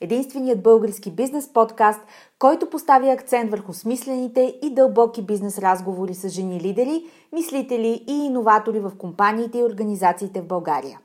единственият 0.00 0.62
български 0.62 1.10
бизнес 1.10 1.52
подкаст, 1.52 2.00
който 2.38 2.70
поставя 2.70 3.12
акцент 3.12 3.50
върху 3.50 3.72
смислените 3.72 4.58
и 4.62 4.74
дълбоки 4.74 5.22
бизнес 5.22 5.58
разговори 5.58 6.14
с 6.14 6.28
жени 6.28 6.60
лидери, 6.60 7.04
мислители 7.32 8.04
и 8.08 8.12
иноватори 8.12 8.80
в 8.80 8.92
компаниите 8.98 9.58
и 9.58 9.64
организациите 9.64 10.40
в 10.40 10.46
България. 10.46 11.00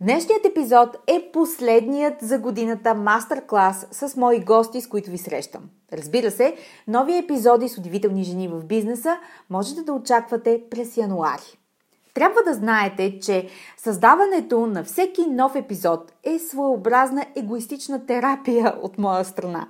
Днешният 0.00 0.46
епизод 0.46 0.96
е 1.06 1.30
последният 1.32 2.14
за 2.22 2.38
годината 2.38 2.94
мастер-клас 2.94 3.86
с 3.90 4.16
мои 4.16 4.40
гости, 4.40 4.80
с 4.80 4.88
които 4.88 5.10
ви 5.10 5.18
срещам. 5.18 5.62
Разбира 5.92 6.30
се, 6.30 6.56
нови 6.88 7.18
епизоди 7.18 7.68
с 7.68 7.78
удивителни 7.78 8.24
жени 8.24 8.48
в 8.48 8.64
бизнеса 8.64 9.16
можете 9.50 9.82
да 9.82 9.92
очаквате 9.92 10.62
през 10.70 10.96
януари. 10.96 11.58
Трябва 12.16 12.42
да 12.42 12.54
знаете, 12.54 13.20
че 13.20 13.48
създаването 13.76 14.66
на 14.66 14.84
всеки 14.84 15.26
нов 15.26 15.54
епизод 15.54 16.12
е 16.24 16.38
своеобразна 16.38 17.26
егоистична 17.36 18.06
терапия 18.06 18.74
от 18.82 18.98
моя 18.98 19.24
страна. 19.24 19.68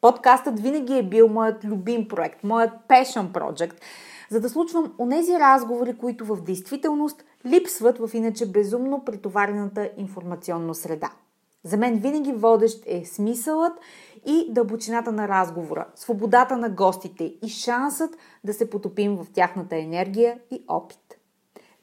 Подкастът 0.00 0.60
винаги 0.60 0.98
е 0.98 1.02
бил 1.02 1.28
моят 1.28 1.64
любим 1.64 2.08
проект, 2.08 2.44
моят 2.44 2.70
passion 2.88 3.32
project, 3.32 3.74
за 4.30 4.40
да 4.40 4.48
случвам 4.48 4.92
онези 4.98 5.32
разговори, 5.32 5.96
които 5.98 6.24
в 6.24 6.42
действителност 6.42 7.24
липсват 7.46 7.98
в 7.98 8.10
иначе 8.14 8.46
безумно 8.46 9.04
претоварената 9.04 9.90
информационна 9.96 10.74
среда. 10.74 11.10
За 11.64 11.76
мен 11.76 11.98
винаги 11.98 12.32
водещ 12.32 12.82
е 12.86 13.04
смисълът 13.04 13.72
и 14.26 14.46
дълбочината 14.50 15.12
на 15.12 15.28
разговора, 15.28 15.86
свободата 15.94 16.56
на 16.56 16.68
гостите 16.68 17.34
и 17.44 17.48
шансът 17.48 18.16
да 18.44 18.54
се 18.54 18.70
потопим 18.70 19.16
в 19.16 19.26
тяхната 19.34 19.76
енергия 19.76 20.38
и 20.50 20.64
опит. 20.68 21.05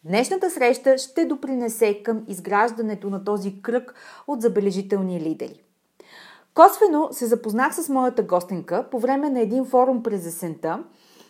Днешната 0.06 0.50
среща 0.50 0.98
ще 0.98 1.26
допринесе 1.26 2.04
към 2.04 2.24
изграждането 2.28 3.10
на 3.10 3.24
този 3.24 3.62
кръг 3.62 3.96
от 4.28 4.42
забележителни 4.42 5.22
лидери. 5.22 5.64
Косвено 6.54 7.08
се 7.12 7.26
запознах 7.26 7.76
с 7.76 7.90
моята 7.90 8.24
гостенка 8.24 8.86
по 8.92 9.00
време 9.00 9.30
на 9.30 9.40
един 9.40 9.66
форум 9.66 10.04
през 10.04 10.26
есента, 10.26 10.84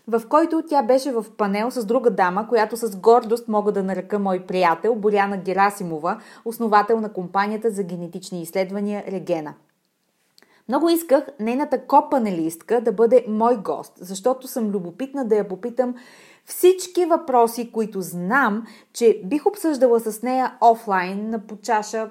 в 0.08 0.22
който 0.30 0.64
тя 0.70 0.84
беше 0.84 1.12
в 1.12 1.26
панел 1.38 1.72
с 1.72 1.86
друга 1.86 2.10
дама, 2.10 2.48
която 2.48 2.78
с 2.78 2.98
гордост 2.98 3.48
мога 3.48 3.72
да 3.72 3.84
нарека 3.84 4.20
мой 4.20 4.46
приятел 4.46 4.96
Боряна 4.96 5.38
Герасимова, 5.38 6.22
основател 6.46 7.00
на 7.00 7.14
компанията 7.14 7.72
за 7.72 7.84
генетични 7.84 8.42
изследвания 8.42 9.04
Регена. 9.08 9.54
Много 10.68 10.90
исках 10.90 11.28
нейната 11.40 11.82
копанелистка 11.88 12.82
да 12.82 12.92
бъде 12.92 13.26
мой 13.28 13.58
гост, 13.58 13.94
защото 13.98 14.48
съм 14.48 14.70
любопитна 14.70 15.26
да 15.26 15.36
я 15.36 15.48
попитам 15.48 15.96
всички 16.46 17.06
въпроси, 17.06 17.72
които 17.72 18.02
знам, 18.02 18.68
че 18.94 19.22
бих 19.26 19.46
обсъждала 19.46 20.00
с 20.00 20.22
нея 20.22 20.58
офлайн 20.62 21.30
на 21.30 21.48
почаша 21.48 22.10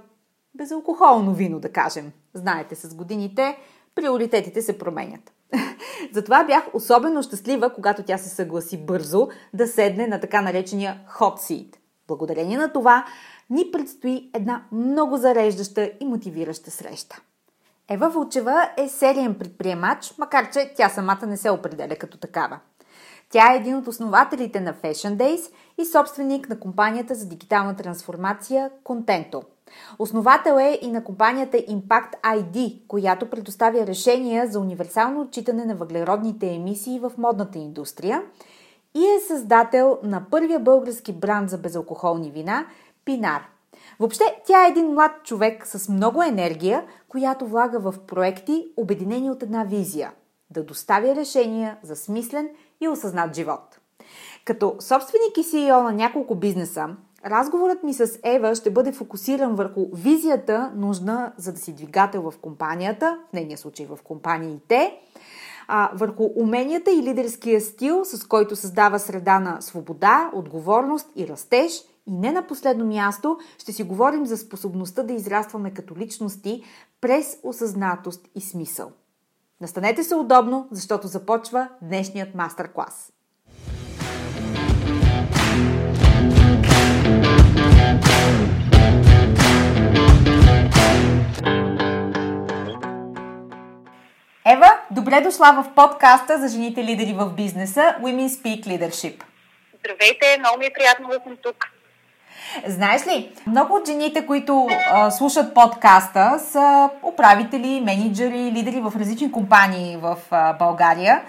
безалкохолно 0.55 1.35
вино, 1.35 1.61
да 1.61 1.73
кажем. 1.73 2.13
Знаете, 2.35 2.75
с 2.75 2.95
годините 2.95 3.59
приоритетите 3.95 4.63
се 4.63 4.79
променят. 4.79 5.33
Затова 6.13 6.45
бях 6.45 6.75
особено 6.75 7.23
щастлива, 7.23 7.75
когато 7.75 8.03
тя 8.03 8.19
се 8.19 8.29
съгласи 8.29 8.79
бързо 8.79 9.29
да 9.55 9.67
седне 9.67 10.07
на 10.07 10.21
така 10.21 10.43
наречения 10.43 11.01
hot 11.19 11.39
seat. 11.39 11.77
Благодарение 12.09 12.57
на 12.57 12.73
това 12.73 13.05
ни 13.51 13.71
предстои 13.73 14.31
една 14.35 14.65
много 14.73 15.17
зареждаща 15.17 15.91
и 16.01 16.05
мотивираща 16.05 16.71
среща. 16.71 17.21
Ева 17.89 18.09
Вълчева 18.09 18.71
е 18.77 18.89
сериен 18.89 19.35
предприемач, 19.35 20.15
макар 20.19 20.51
че 20.51 20.73
тя 20.77 20.89
самата 20.89 21.27
не 21.27 21.37
се 21.37 21.51
определя 21.51 21.97
като 21.97 22.19
такава. 22.19 22.59
Тя 23.31 23.53
е 23.53 23.57
един 23.57 23.77
от 23.77 23.87
основателите 23.87 24.61
на 24.61 24.75
Fashion 24.75 25.17
Days 25.17 25.53
и 25.79 25.85
собственик 25.85 26.49
на 26.49 26.61
компанията 26.61 27.15
за 27.15 27.27
дигитална 27.27 27.77
трансформация 27.77 28.71
Contento. 28.85 29.43
Основател 29.99 30.59
е 30.61 30.79
и 30.83 30.91
на 30.91 31.05
компанията 31.05 31.57
Impact 31.57 32.21
ID, 32.25 32.87
която 32.89 33.31
предоставя 33.31 33.87
решения 33.87 34.47
за 34.47 34.61
универсално 34.61 35.21
отчитане 35.21 35.65
на 35.65 35.75
въглеродните 35.75 36.55
емисии 36.55 36.99
в 36.99 37.13
модната 37.19 37.59
индустрия 37.59 38.23
и 38.95 39.05
е 39.05 39.21
създател 39.29 39.99
на 40.03 40.25
първия 40.31 40.61
български 40.61 41.13
бранд 41.13 41.51
за 41.51 41.59
безалкохолни 41.59 42.31
вина 42.31 42.67
Пинар. 43.05 43.43
Въобще, 43.99 44.25
тя 44.47 44.65
е 44.65 44.69
един 44.69 44.87
млад 44.87 45.13
човек 45.25 45.67
с 45.67 45.89
много 45.89 46.23
енергия, 46.23 46.85
която 47.09 47.47
влага 47.47 47.79
в 47.79 47.95
проекти, 48.07 48.67
обединени 48.77 49.31
от 49.31 49.43
една 49.43 49.65
визия– 49.65 50.13
да 50.51 50.65
доставя 50.65 51.17
решения 51.17 51.79
за 51.83 51.97
смислен 51.97 52.49
и 52.83 52.89
осъзнат 52.89 53.37
живот. 53.37 53.79
Като 54.45 54.77
собственик 54.81 55.37
и 55.37 55.45
CEO 55.45 55.83
на 55.83 55.93
няколко 55.93 56.35
бизнеса, 56.35 56.89
разговорът 57.27 57.83
ми 57.83 57.95
с 57.95 58.19
Ева 58.25 58.55
ще 58.55 58.71
бъде 58.71 58.93
фокусиран 58.93 59.55
върху 59.55 59.87
визията, 59.95 60.73
нужна 60.77 61.33
за 61.37 61.53
да 61.53 61.59
си 61.59 61.73
двигател 61.73 62.31
в 62.31 62.39
компанията, 62.39 63.19
в 63.31 63.33
нейния 63.33 63.59
случай 63.59 63.87
в 63.87 63.99
компаниите, 64.05 64.99
а, 65.69 65.91
върху 65.95 66.25
уменията 66.37 66.91
и 66.91 67.03
лидерския 67.03 67.61
стил, 67.61 68.05
с 68.05 68.27
който 68.27 68.57
създава 68.57 68.99
среда 68.99 69.41
на 69.41 69.61
свобода, 69.61 70.31
отговорност 70.35 71.09
и 71.17 71.29
растеж. 71.29 71.73
И 72.07 72.13
не 72.13 72.33
на 72.33 72.47
последно 72.47 72.85
място 72.85 73.39
ще 73.59 73.73
си 73.73 73.83
говорим 73.83 74.27
за 74.27 74.37
способността 74.37 75.03
да 75.03 75.13
израстваме 75.13 75.75
като 75.75 75.97
личности 75.97 76.63
през 77.01 77.39
осъзнатост 77.43 78.29
и 78.35 78.41
смисъл. 78.41 78.93
Настанете 79.63 80.03
се 80.03 80.15
удобно, 80.15 80.69
защото 80.71 81.07
започва 81.07 81.69
днешният 81.83 82.35
мастер-клас. 82.35 83.13
Ева, 94.47 94.71
добре 94.91 95.21
дошла 95.21 95.63
в 95.63 95.75
подкаста 95.75 96.39
за 96.39 96.49
жените 96.49 96.85
лидери 96.85 97.13
в 97.13 97.33
бизнеса 97.37 97.81
Women 98.01 98.29
Speak 98.29 98.67
Leadership. 98.67 99.23
Здравейте, 99.79 100.37
много 100.39 100.59
ми 100.59 100.67
е 100.67 100.73
приятно 100.73 101.09
да 101.09 101.21
съм 101.25 101.37
тук. 101.43 101.72
Знаеш 102.67 103.07
ли, 103.07 103.33
много 103.47 103.75
от 103.75 103.87
жените, 103.87 104.27
които 104.27 104.69
а, 104.93 105.11
слушат 105.11 105.55
подкаста, 105.55 106.39
са 106.51 106.91
управители, 107.03 107.81
менеджери, 107.85 108.53
лидери 108.53 108.81
в 108.81 108.93
различни 108.99 109.33
компании 109.33 109.97
в 109.97 110.17
а, 110.31 110.53
България. 110.53 111.23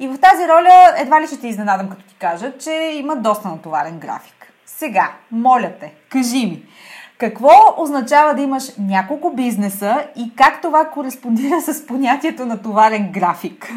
И 0.00 0.08
в 0.08 0.18
тази 0.18 0.48
роля 0.48 0.94
едва 0.96 1.20
ли 1.20 1.26
ще 1.26 1.40
те 1.40 1.48
изненадам, 1.48 1.88
като 1.88 2.02
ти 2.02 2.14
кажа, 2.14 2.52
че 2.58 2.70
има 2.94 3.16
доста 3.16 3.48
натоварен 3.48 3.98
график. 3.98 4.52
Сега, 4.66 5.10
моля 5.30 5.70
те, 5.80 5.92
кажи 6.08 6.46
ми, 6.46 6.62
какво 7.18 7.74
означава 7.76 8.34
да 8.34 8.42
имаш 8.42 8.64
няколко 8.78 9.30
бизнеса 9.30 10.04
и 10.16 10.32
как 10.36 10.62
това 10.62 10.84
кореспондира 10.84 11.60
с 11.60 11.86
понятието 11.86 12.46
натоварен 12.46 13.12
график? 13.12 13.72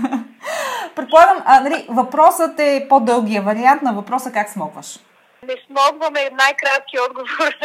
Предполагам, 0.96 1.38
а, 1.46 1.60
нали, 1.60 1.86
въпросът 1.90 2.60
е 2.60 2.86
по-дългия 2.90 3.42
вариант 3.42 3.82
на 3.82 3.94
въпроса 3.94 4.32
как 4.32 4.50
смогваш. 4.50 5.00
Не 5.44 5.56
смогваме 5.68 6.30
най-кратки 6.34 7.00
отговор 7.00 7.56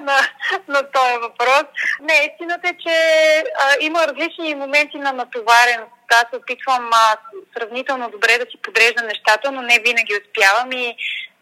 на, 0.00 0.18
на 0.68 0.90
този 0.90 1.16
въпрос. 1.22 1.64
Не, 2.00 2.30
истината 2.32 2.68
е, 2.68 2.76
че 2.78 2.96
а, 3.58 3.74
има 3.80 4.06
различни 4.06 4.54
моменти 4.54 4.98
на 4.98 5.12
натовареност. 5.12 5.92
Аз 6.10 6.24
се 6.30 6.36
опитвам 6.36 6.90
а, 6.92 7.16
сравнително 7.56 8.10
добре 8.10 8.38
да 8.38 8.50
си 8.50 8.56
подреждам 8.62 9.06
нещата, 9.06 9.52
но 9.52 9.62
не 9.62 9.78
винаги 9.78 10.20
успявам 10.22 10.72
и 10.72 10.96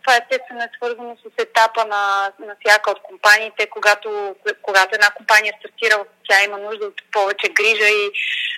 това 0.04 0.16
естествено 0.16 0.60
е 0.62 0.74
свързано 0.76 1.16
с 1.16 1.42
етапа 1.42 1.84
на, 1.84 2.32
на 2.46 2.56
всяка 2.60 2.90
от 2.90 3.02
компаниите, 3.02 3.66
когато, 3.66 4.36
когато 4.62 4.94
една 4.94 5.10
компания 5.10 5.54
стартира, 5.58 6.04
тя 6.28 6.44
има 6.44 6.58
нужда 6.58 6.86
от 6.86 7.02
повече 7.12 7.48
грижа 7.48 7.88
и 7.88 8.10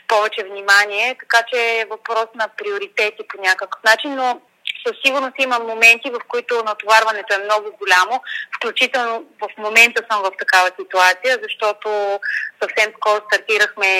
повече 0.08 0.44
внимание, 0.44 1.16
така 1.20 1.42
че 1.50 1.80
е 1.80 1.84
въпрос 1.84 2.26
на 2.34 2.48
приоритети 2.48 3.22
по 3.28 3.40
някакъв 3.40 3.82
начин, 3.84 4.14
но 4.14 4.40
със 4.86 4.96
сигурност 5.04 5.34
има 5.38 5.58
моменти, 5.58 6.10
в 6.10 6.20
които 6.28 6.62
натоварването 6.64 7.34
е 7.34 7.44
много 7.44 7.76
голямо. 7.78 8.22
Включително 8.56 9.24
в 9.40 9.48
момента 9.58 10.02
съм 10.10 10.22
в 10.22 10.30
такава 10.38 10.70
ситуация, 10.80 11.38
защото 11.42 12.20
съвсем 12.62 12.92
скоро 12.96 13.20
стартирахме 13.26 13.90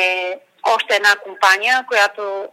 още 0.75 0.97
една 0.97 1.17
компания, 1.17 1.85
която 1.89 2.49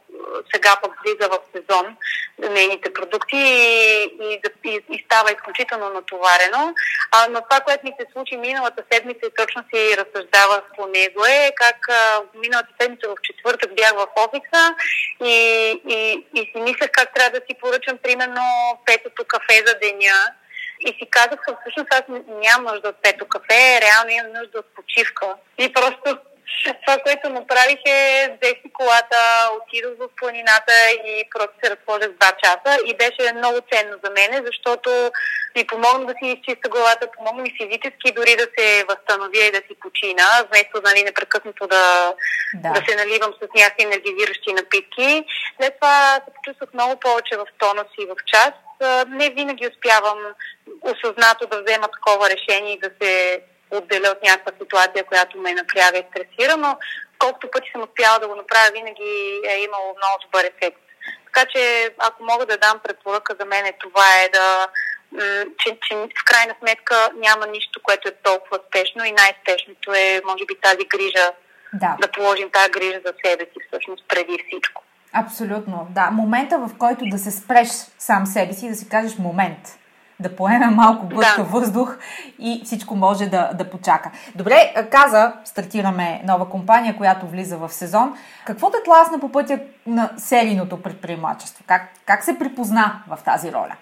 сега 0.53 0.75
пък 0.81 0.91
влиза 1.03 1.29
в 1.29 1.39
сезон 1.55 1.97
нейните 2.39 2.93
продукти 2.93 3.37
и, 3.37 4.03
и, 4.21 4.41
и, 4.63 4.79
и 4.89 5.03
става 5.05 5.31
изключително 5.31 5.89
натоварено. 5.89 6.73
А, 7.11 7.27
но 7.29 7.41
това, 7.41 7.59
което 7.59 7.85
ми 7.85 7.93
се 7.99 8.07
случи 8.13 8.37
миналата 8.37 8.83
седмица 8.91 9.25
и 9.25 9.35
точно 9.37 9.63
си 9.73 9.97
разсъждавах 9.97 10.63
по 10.77 10.87
него 10.87 11.25
е 11.25 11.51
как 11.55 11.89
а, 11.89 12.21
миналата 12.35 12.69
седмица 12.81 13.09
в 13.09 13.15
четвъртък 13.21 13.75
бях 13.75 13.93
в 13.93 14.07
офиса 14.17 14.75
и, 15.23 15.35
и, 15.89 16.27
и 16.35 16.39
си 16.39 16.61
мислех 16.61 16.89
как 16.91 17.13
трябва 17.13 17.39
да 17.39 17.45
си 17.45 17.55
поръчам 17.61 17.97
примерно 18.03 18.41
петото 18.85 19.23
кафе 19.27 19.63
за 19.65 19.73
деня 19.81 20.33
и 20.79 20.87
си 20.87 21.07
казах, 21.09 21.39
всъщност 21.61 21.93
аз 21.93 22.03
нямам 22.27 22.73
нужда 22.73 22.89
от 22.89 23.01
пето 23.01 23.25
кафе, 23.27 23.81
реално 23.81 24.09
имам 24.09 24.41
нужда 24.41 24.59
от 24.59 24.75
почивка. 24.75 25.35
И 25.57 25.73
просто 25.73 26.17
това, 26.85 26.97
което 27.03 27.29
направих 27.29 27.79
е, 27.85 28.37
взех 28.41 28.55
си 28.61 28.69
колата, 28.73 29.49
отидох 29.57 29.93
в 29.99 30.09
планината 30.19 30.75
и 31.05 31.23
просто 31.35 31.55
се 31.63 31.71
разположих 31.71 32.11
два 32.19 32.31
часа 32.43 32.77
и 32.85 32.97
беше 32.97 33.33
много 33.33 33.57
ценно 33.71 33.95
за 34.03 34.09
мене, 34.11 34.41
защото 34.45 35.11
ми 35.55 35.67
помогна 35.67 36.05
да 36.05 36.13
си 36.13 36.25
изчиста 36.31 36.69
главата, 36.69 37.11
помогна 37.17 37.41
ми 37.43 37.57
физически 37.61 38.11
дори 38.11 38.35
да 38.35 38.47
се 38.57 38.85
възстановя 38.89 39.43
и 39.47 39.51
да 39.51 39.61
си 39.67 39.73
почина, 39.79 40.27
вместо 40.47 40.81
нали, 40.83 41.03
непрекъснато 41.03 41.67
да, 41.67 42.13
да. 42.53 42.69
да 42.69 42.81
се 42.87 42.95
наливам 42.95 43.33
с 43.39 43.47
някакви 43.55 43.83
енергизиращи 43.83 44.53
напитки. 44.53 45.25
След 45.57 45.73
това 45.75 46.21
се 46.25 46.33
почувствах 46.35 46.69
много 46.73 46.99
повече 46.99 47.37
в 47.37 47.45
тонус 47.57 47.89
и 47.99 48.05
в 48.05 48.15
час. 48.31 48.53
Не 49.07 49.29
винаги 49.29 49.67
успявам 49.67 50.19
осъзнато 50.81 51.47
да 51.47 51.61
взема 51.63 51.87
такова 51.87 52.29
решение 52.29 52.73
и 52.73 52.79
да 52.79 52.89
се 53.01 53.41
отделя 53.71 54.09
от 54.09 54.23
някаква 54.23 54.51
ситуация, 54.61 55.03
която 55.03 55.37
ме 55.37 55.53
напряга 55.53 55.97
и 55.97 56.05
стресира, 56.09 56.57
но 56.57 56.77
колкото 57.19 57.51
пъти 57.51 57.69
съм 57.71 57.81
успяла 57.81 58.19
да 58.19 58.27
го 58.27 58.35
направя, 58.35 58.71
винаги 58.73 59.41
е 59.49 59.63
имало 59.63 59.95
много 59.97 60.17
добър 60.25 60.43
ефект. 60.43 60.77
Така 61.25 61.45
че, 61.51 61.89
ако 61.97 62.23
мога 62.23 62.45
да 62.45 62.57
дам 62.57 62.79
препоръка 62.83 63.35
за 63.39 63.45
мен, 63.45 63.73
това 63.79 64.21
е 64.23 64.29
да 64.29 64.67
че, 65.59 65.77
че 65.81 65.95
в 65.95 66.23
крайна 66.25 66.55
сметка 66.59 67.09
няма 67.15 67.47
нищо, 67.47 67.79
което 67.83 68.07
е 68.07 68.11
толкова 68.23 68.59
спешно 68.67 69.05
и 69.05 69.11
най-спешното 69.11 69.93
е, 69.93 70.21
може 70.25 70.45
би, 70.45 70.61
тази 70.61 70.85
грижа, 70.85 71.31
да, 71.73 71.97
да 72.01 72.11
положим 72.11 72.49
тази 72.53 72.71
грижа 72.71 72.99
за 73.05 73.13
себе 73.25 73.43
си 73.43 73.59
всъщност 73.67 74.03
преди 74.07 74.37
всичко. 74.47 74.83
Абсолютно, 75.13 75.87
да. 75.89 76.09
Момента, 76.11 76.57
в 76.57 76.69
който 76.77 77.05
да 77.05 77.17
се 77.17 77.31
спреш 77.31 77.67
сам 77.99 78.25
себе 78.25 78.53
си 78.53 78.65
и 78.65 78.69
да 78.69 78.75
си 78.75 78.89
кажеш 78.89 79.17
момент 79.17 79.79
да 80.19 80.35
поеме 80.35 80.65
малко 80.65 81.07
глътка 81.07 81.43
да. 81.43 81.49
въздух 81.49 81.97
и 82.39 82.61
всичко 82.65 82.95
може 82.95 83.25
да, 83.25 83.51
да 83.53 83.69
почака. 83.69 84.11
Добре, 84.35 84.87
каза, 84.91 85.33
стартираме 85.45 86.21
нова 86.25 86.49
компания, 86.49 86.97
която 86.97 87.27
влиза 87.27 87.57
в 87.57 87.69
сезон. 87.69 88.13
Какво 88.45 88.71
те 88.71 88.77
тласна 88.85 89.19
по 89.19 89.31
пътя 89.31 89.59
на 89.85 90.09
серийното 90.17 90.81
предприемачество? 90.81 91.63
Как, 91.67 91.81
как 92.05 92.23
се 92.23 92.39
припозна 92.39 93.03
в 93.07 93.23
тази 93.23 93.51
роля? 93.51 93.75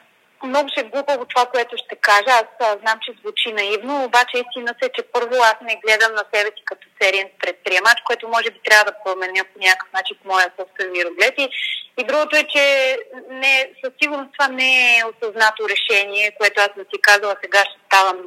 Много 0.47 0.69
ще 0.69 0.83
глупаво 0.83 1.25
това, 1.25 1.45
което 1.45 1.77
ще 1.77 1.95
кажа. 1.95 2.31
Аз 2.41 2.49
а, 2.59 2.77
знам, 2.81 2.99
че 3.01 3.11
звучи 3.19 3.53
наивно, 3.53 4.03
обаче 4.03 4.37
истината 4.37 4.85
е, 4.85 4.89
че 4.95 5.01
първо 5.13 5.35
аз 5.35 5.55
не 5.61 5.81
гледам 5.83 6.11
на 6.13 6.25
себе 6.33 6.49
си 6.55 6.63
като 6.65 6.87
сериен 7.01 7.29
предприемач, 7.39 7.97
което 8.05 8.27
може 8.27 8.49
би 8.51 8.59
трябва 8.63 8.85
да 8.91 8.97
променя 9.05 9.43
по 9.43 9.59
някакъв 9.59 9.89
начин 9.93 10.17
в 10.21 10.25
моя 10.25 10.51
собствен 10.59 10.91
мироглед. 10.91 11.33
И, 11.37 11.49
и 11.99 12.03
другото 12.03 12.35
е, 12.35 12.43
че 12.53 12.97
не, 13.29 13.69
със 13.83 13.93
сигурност 14.01 14.31
това 14.37 14.47
не 14.47 14.97
е 14.97 15.03
осъзнато 15.11 15.69
решение, 15.69 16.35
което 16.39 16.61
аз 16.61 16.69
съм 16.75 16.85
си 16.93 17.01
казала, 17.01 17.35
сега 17.43 17.59
ще 17.59 17.79
ставам 17.87 18.17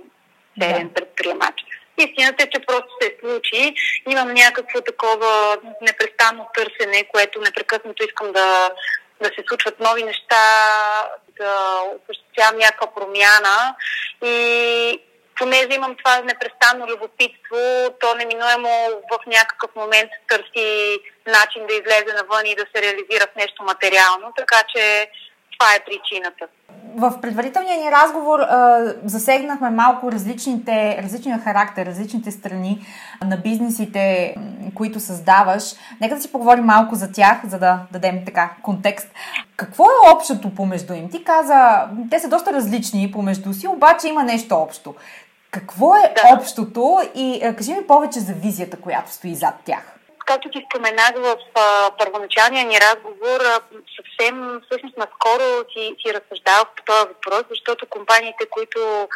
сериен 0.61 0.89
да. 0.89 0.95
предприемач. 0.95 1.55
Истината 1.99 2.45
е, 2.45 2.51
че 2.51 2.67
просто 2.67 2.89
се 3.01 3.17
случи. 3.21 3.75
Имам 4.11 4.35
някакво 4.35 4.81
такова 4.81 5.57
непрестанно 5.83 6.49
търсене, 6.55 7.09
което 7.13 7.41
непрекъснато 7.41 8.05
искам 8.05 8.33
да, 8.33 8.71
да 9.23 9.29
се 9.29 9.45
случват 9.49 9.81
нови 9.81 10.03
неща, 10.03 10.45
да 11.41 11.81
осъществявам 12.03 12.59
някаква 12.59 12.87
промяна 12.95 13.75
и 14.25 15.01
понеже 15.39 15.69
имам 15.77 15.97
това 15.97 16.21
непрестанно 16.21 16.87
любопитство, 16.87 17.61
то 18.01 18.15
неминуемо 18.15 18.69
в 19.13 19.27
някакъв 19.27 19.71
момент 19.77 20.11
търси 20.29 20.99
начин 21.27 21.67
да 21.69 21.75
излезе 21.75 22.13
навън 22.17 22.47
и 22.47 22.55
да 22.55 22.65
се 22.75 22.83
реализира 22.83 23.27
в 23.33 23.37
нещо 23.37 23.63
материално, 23.63 24.33
така 24.37 24.63
че 24.75 25.11
това 25.59 25.75
е 25.75 25.85
причината. 25.85 26.47
В 26.97 27.21
предварителния 27.21 27.77
ни 27.77 27.91
разговор 27.91 28.41
а, 28.41 28.85
засегнахме 29.05 29.71
малко 29.71 30.13
различните, 30.13 30.99
различния 31.03 31.39
характер, 31.39 31.87
различните 31.87 32.31
страни 32.31 32.87
на 33.25 33.37
бизнесите, 33.37 34.35
които 34.75 35.01
създаваш. 35.01 35.63
Нека 36.01 36.15
да 36.15 36.23
си 36.23 36.33
поговорим 36.33 36.65
малко 36.65 36.95
за 36.95 37.13
тях, 37.13 37.47
за 37.47 37.59
да 37.59 37.79
дадем 37.93 38.25
така 38.25 38.51
контекст. 38.63 39.09
Какво 39.57 39.85
е 39.85 40.11
общото 40.15 40.55
помежду 40.55 40.95
им? 40.95 41.11
Ти 41.11 41.25
каза, 41.25 41.89
те 42.11 42.19
са 42.19 42.29
доста 42.29 42.53
различни 42.53 43.13
помежду 43.13 43.53
си, 43.53 43.69
обаче 43.69 44.09
има 44.09 44.23
нещо 44.23 44.55
общо. 44.55 44.95
Какво 45.51 45.97
е 45.97 46.15
да. 46.17 46.37
общото 46.39 47.01
и 47.15 47.41
а, 47.45 47.57
кажи 47.57 47.73
ми 47.73 47.87
повече 47.87 48.21
за 48.21 48.33
визията, 48.33 48.77
която 48.77 49.13
стои 49.13 49.35
зад 49.35 49.55
тях? 49.65 49.95
както 50.27 50.51
ти 50.51 50.67
споменах 50.67 51.13
в 51.17 51.39
а, 51.55 51.91
първоначалния 51.99 52.65
ни 52.65 52.81
разговор, 52.81 53.41
а, 53.41 53.61
съвсем 53.97 54.61
всъщност 54.67 54.97
наскоро 54.97 55.65
си, 55.73 55.97
си 56.01 56.15
разсъждавах 56.15 56.69
по 56.77 56.83
този 56.83 57.09
въпрос, 57.09 57.43
защото 57.51 57.87
компаниите, 57.87 58.47
които 58.51 59.09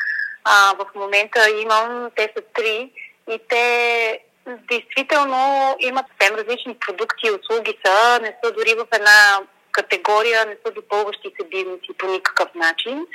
а, 0.45 0.75
в 0.79 0.87
момента 0.95 1.51
имам, 1.63 2.11
те 2.17 2.33
са 2.37 2.43
три 2.55 2.91
и 3.31 3.39
те 3.49 4.21
действително 4.49 5.77
имат 5.81 6.07
съвсем 6.09 6.37
различни 6.37 6.79
продукти 6.79 7.27
и 7.27 7.31
услуги 7.31 7.79
са, 7.85 8.19
не 8.23 8.37
са 8.45 8.53
дори 8.53 8.75
в 8.75 8.87
една 8.93 9.41
категория, 9.73 10.47
не 10.47 10.57
са 10.67 10.73
допълващи 10.73 11.33
се 11.41 11.49
бизнеси 11.49 11.93
по 11.99 12.07
никакъв 12.07 12.49
начин. 12.55 13.07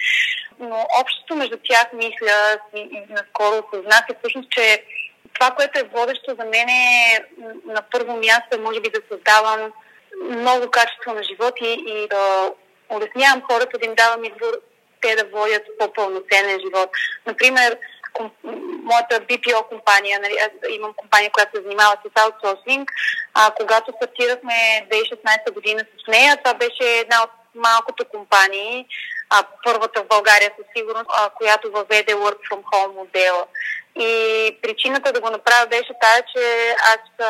Но 0.60 0.88
общото 1.02 1.36
между 1.36 1.58
тях, 1.64 1.88
мисля, 1.94 2.58
и, 2.76 3.02
наскоро 3.10 3.64
осъзнах 3.64 4.04
е 4.10 4.16
всъщност, 4.20 4.50
че 4.52 4.84
това, 5.34 5.52
което 5.52 5.80
е 5.80 5.90
водещо 5.94 6.36
за 6.40 6.46
мен 6.46 6.70
е 6.70 7.20
на 7.66 7.82
първо 7.92 8.18
място, 8.18 8.60
може 8.60 8.80
би 8.82 8.90
да 8.90 9.02
създавам 9.12 9.72
много 10.30 10.72
качество 10.72 11.14
на 11.14 11.24
живот 11.24 11.54
и, 11.62 11.84
и 11.88 12.08
да 12.08 12.52
улеснявам 12.90 13.44
хората, 13.52 13.78
да 13.78 13.86
им 13.86 13.96
давам 13.96 14.24
избор 14.24 14.54
те 15.02 15.16
да 15.16 15.26
водят 15.26 15.64
по-пълноценен 15.80 16.60
живот. 16.60 16.90
Например, 17.26 17.78
моята 18.84 19.20
BPO 19.20 19.68
компания, 19.70 20.20
нали, 20.20 20.36
аз 20.46 20.70
имам 20.70 20.94
компания, 20.94 21.32
която 21.32 21.58
се 21.58 21.64
занимава 21.64 21.98
с 22.04 22.22
аутсорсинг, 22.22 22.92
а, 23.34 23.52
когато 23.52 23.94
стартирахме 23.96 24.88
2016 24.92 25.52
година 25.54 25.82
с 26.04 26.08
нея, 26.08 26.38
това 26.38 26.54
беше 26.54 27.00
една 27.00 27.24
от 27.24 27.30
малкото 27.56 28.06
компании, 28.06 28.86
а, 29.30 29.44
първата 29.64 30.04
в 30.04 30.08
България 30.08 30.52
със 30.58 30.66
сигурност, 30.78 31.10
а, 31.10 31.30
която 31.30 31.72
въведе 31.72 32.16
Work 32.16 32.38
from 32.52 32.62
Home 32.74 32.96
модела. 32.96 33.46
И 33.96 34.12
причината 34.62 35.12
да 35.12 35.22
го 35.22 35.30
направя 35.30 35.68
беше 35.68 35.94
тая, 36.02 36.24
че 36.36 36.76
аз 36.82 37.28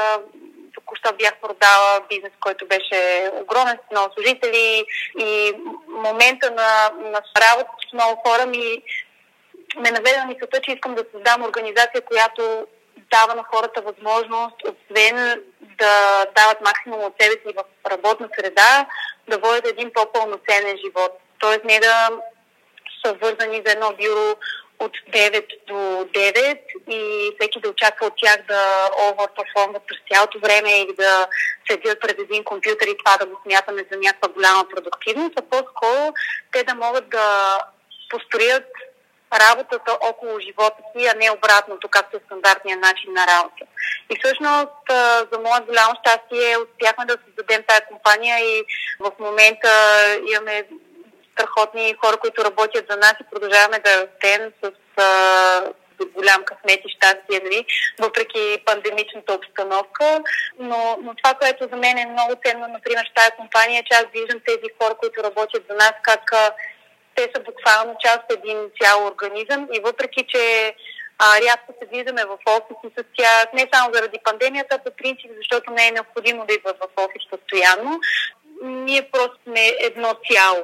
току-що 0.76 1.14
бях 1.14 1.34
продала 1.42 2.02
бизнес, 2.10 2.32
който 2.40 2.68
беше 2.68 3.32
огромен 3.42 3.78
с 3.78 3.92
много 3.92 4.14
служители 4.14 4.86
и 5.20 5.54
момента 5.88 6.52
на, 6.52 6.92
на 6.98 7.22
работа 7.42 7.70
с 7.90 7.94
много 7.94 8.22
хора 8.26 8.46
ми 8.46 8.82
ме 9.76 9.92
наведе 9.92 10.18
на 10.18 10.26
мисълта, 10.26 10.62
че 10.62 10.72
искам 10.72 10.96
да 10.96 11.06
създам 11.12 11.44
организация, 11.44 12.02
която 12.02 12.68
дава 13.12 13.36
на 13.36 13.44
хората 13.44 13.82
възможност, 13.82 14.56
освен 14.64 15.44
да 15.62 16.26
дават 16.36 16.62
максимум 16.62 17.00
от 17.00 17.14
себе 17.20 17.32
си 17.32 17.56
в 17.56 17.90
работна 17.92 18.30
среда, 18.40 18.86
да 19.28 19.38
водят 19.38 19.68
един 19.68 19.92
по-пълноценен 19.94 20.78
живот. 20.86 21.20
Тоест 21.40 21.64
не 21.64 21.80
да 21.80 22.10
са 23.06 23.14
вързани 23.14 23.62
за 23.66 23.72
едно 23.72 23.94
бюро 23.94 24.36
от 24.80 24.92
9 25.12 25.46
до 25.68 25.74
9 25.74 26.60
и 26.90 27.32
всеки 27.40 27.60
да 27.60 27.70
очаква 27.70 28.08
от 28.08 28.14
тях 28.18 28.38
да 28.48 28.90
оверперформват 29.02 29.84
през 29.88 29.98
цялото 30.12 30.40
време 30.40 30.82
или 30.82 30.94
да 30.94 31.28
седят 31.70 32.02
пред 32.02 32.20
един 32.20 32.44
компютър 32.44 32.88
и 32.88 32.98
това 32.98 33.18
да 33.18 33.26
го 33.26 33.42
смятаме 33.44 33.86
за 33.92 33.98
някаква 33.98 34.30
голяма 34.30 34.64
продуктивност, 34.76 35.40
а 35.40 35.42
по-скоро 35.42 36.14
те 36.52 36.64
да 36.64 36.76
могат 36.76 37.10
да 37.10 37.58
построят 38.10 38.66
работата 39.40 39.98
около 40.02 40.40
живота 40.40 40.78
си, 40.92 41.08
а 41.08 41.14
не 41.18 41.32
обратното, 41.32 41.88
както 41.90 42.18
е 42.18 42.22
стандартният 42.26 42.80
начин 42.80 43.14
на 43.14 43.28
работа. 43.28 43.66
И 44.10 44.20
всъщност, 44.20 44.72
за 45.32 45.40
мое 45.40 45.60
голямо 45.68 45.94
щастие, 46.02 46.58
успяхме 46.58 47.06
да 47.06 47.18
създадем 47.26 47.64
тази 47.68 47.82
компания 47.92 48.40
и 48.40 48.64
в 49.00 49.12
момента 49.20 49.70
имаме 50.34 50.66
страхотни 51.34 51.96
хора, 52.06 52.18
които 52.18 52.46
работят 52.46 52.86
за 52.90 52.98
нас 52.98 53.14
и 53.22 53.30
продължаваме 53.32 53.80
да 53.80 54.08
растем 54.08 54.52
с 54.64 54.72
голям 56.16 56.44
късмет 56.44 56.82
и 56.86 56.96
щастие, 56.96 57.40
нали, 57.44 57.66
въпреки 58.00 58.58
пандемичната 58.66 59.34
обстановка. 59.34 60.24
Но, 60.60 60.98
но 61.02 61.16
това, 61.16 61.34
което 61.34 61.68
за 61.72 61.76
мен 61.76 61.98
е 61.98 62.06
много 62.06 62.34
ценно, 62.46 62.68
например, 62.68 63.10
в 63.12 63.16
тази 63.16 63.32
компания, 63.38 63.80
е, 63.80 63.84
че 63.84 63.98
аз 63.98 64.06
виждам 64.14 64.40
тези 64.46 64.68
хора, 64.82 64.96
които 64.96 65.24
работят 65.24 65.64
за 65.70 65.76
нас, 65.76 65.94
как 66.02 66.32
те 67.16 67.32
са 67.36 67.42
буквално 67.42 67.96
част 68.00 68.24
един 68.30 68.58
цял 68.82 69.06
организъм 69.06 69.68
и 69.74 69.80
въпреки, 69.80 70.26
че 70.28 70.76
а, 71.20 71.42
рядко 71.42 71.74
се 71.80 71.98
виждаме 71.98 72.26
в 72.26 72.38
офиси 72.48 72.94
с 72.98 73.04
тях, 73.18 73.46
не 73.54 73.70
само 73.74 73.94
заради 73.94 74.20
пандемията, 74.24 74.80
по 74.86 74.92
принцип, 74.92 75.32
защото 75.38 75.72
не 75.72 75.88
е 75.88 75.92
необходимо 75.92 76.46
да 76.46 76.54
идват 76.54 76.78
в 76.80 77.04
офис 77.04 77.24
постоянно, 77.30 78.00
ние 78.64 79.10
просто 79.12 79.38
сме 79.44 79.68
едно 79.80 80.14
цяло 80.32 80.64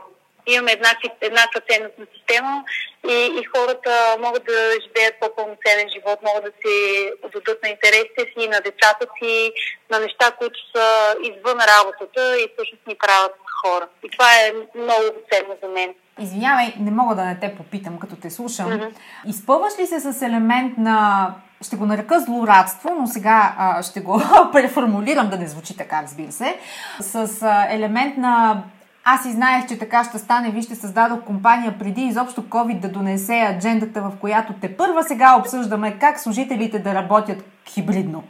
имаме 0.54 0.72
една, 0.72 0.92
еднаква 1.22 1.62
ценностна 1.70 2.06
система 2.16 2.64
и, 3.10 3.18
и 3.40 3.44
хората 3.56 3.92
могат 4.20 4.44
да 4.46 4.60
живеят 4.86 5.16
по-пълноценен 5.22 5.88
живот, 5.96 6.20
могат 6.28 6.44
да 6.44 6.52
се 6.62 6.76
отдадат 7.24 7.64
на 7.64 7.70
интересите 7.70 8.22
си, 8.34 8.48
на 8.48 8.60
децата 8.68 9.06
си, 9.18 9.52
на 9.92 10.00
неща, 10.00 10.32
които 10.40 10.60
са 10.76 11.16
извън 11.30 11.60
работата 11.76 12.22
и 12.42 12.50
всъщност 12.54 12.88
ни 12.88 12.96
правят 12.96 13.36
хора. 13.62 13.88
И 14.06 14.10
това 14.10 14.30
е 14.36 14.54
много 14.76 15.08
ценно 15.32 15.54
за 15.64 15.70
мен. 15.70 15.94
Извинявай, 16.20 16.74
не 16.80 16.92
мога 16.92 17.16
да 17.16 17.26
не 17.26 17.40
те 17.40 17.56
попитам, 17.56 18.00
като 18.00 18.16
те 18.16 18.30
слушам. 18.30 18.68
Mm-hmm. 18.72 18.92
Изпълваш 19.28 19.80
ли 19.80 19.88
се 19.88 20.00
с 20.00 20.22
елемент 20.22 20.78
на 20.78 21.28
ще 21.62 21.76
го 21.76 21.86
нарека 21.86 22.20
злорадство, 22.20 22.90
но 23.00 23.08
сега 23.08 23.56
а, 23.58 23.84
ще 23.84 24.02
го 24.02 24.22
преформулирам 24.52 25.30
да 25.30 25.38
не 25.38 25.48
звучи 25.48 25.78
така, 25.78 26.02
разбира 26.04 26.32
се, 26.32 26.58
с 27.00 27.42
а, 27.42 27.68
елемент 27.70 28.18
на 28.18 28.64
аз 29.04 29.26
и 29.26 29.32
знаех, 29.32 29.68
че 29.68 29.80
така 29.80 30.04
ще 30.04 30.18
стане. 30.18 30.52
Вижте, 30.52 30.76
създадох 30.76 31.24
компания 31.24 31.80
преди 31.80 32.02
изобщо 32.02 32.42
COVID 32.42 32.80
да 32.80 32.90
донесе 32.90 33.42
аджендата, 33.56 34.02
в 34.02 34.12
която 34.20 34.54
те 34.54 34.78
първа 34.78 35.04
сега 35.04 35.36
обсъждаме 35.40 35.98
как 36.00 36.20
служителите 36.20 36.80
да 36.80 36.94
работят 36.94 37.44
хибридно. 37.66 38.24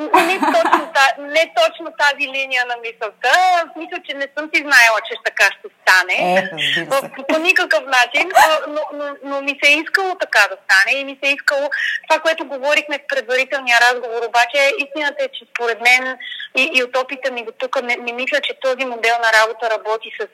Не 0.00 0.38
точно, 0.54 0.92
не 1.18 1.52
точно 1.56 1.92
тази 1.98 2.28
линия 2.28 2.64
на 2.66 2.76
мисълта. 2.76 3.32
Мисля, 3.76 3.98
че 4.08 4.16
не 4.16 4.28
съм 4.38 4.50
си 4.54 4.60
знаела, 4.60 4.98
че 5.08 5.14
така 5.24 5.44
ще 5.44 5.68
стане. 5.80 6.16
Е, 6.36 6.88
по, 7.28 7.38
никакъв 7.38 7.84
начин, 7.84 8.32
но, 8.68 8.80
но, 8.92 9.04
но 9.24 9.40
ми 9.40 9.58
се 9.62 9.70
е 9.70 9.76
искало 9.76 10.14
така 10.14 10.48
да 10.50 10.56
стане 10.64 10.98
и 10.98 11.04
ми 11.04 11.18
се 11.22 11.30
е 11.30 11.34
искало 11.34 11.70
това, 12.08 12.20
което 12.20 12.44
говорихме 12.44 12.98
в 12.98 13.06
предварителния 13.08 13.78
разговор, 13.80 14.22
обаче 14.28 14.72
истината 14.78 15.24
е, 15.24 15.28
че 15.28 15.44
според 15.54 15.80
мен 15.80 16.18
и, 16.56 16.70
и 16.74 16.82
от 16.82 16.96
опита 16.96 17.32
ми 17.32 17.44
до 17.44 17.52
тук 17.52 17.82
не, 17.82 17.96
не 17.96 18.12
мисля, 18.12 18.40
че 18.40 18.60
този 18.60 18.84
модел 18.84 19.14
на 19.24 19.30
работа 19.40 19.70
работи 19.70 20.10
с 20.20 20.26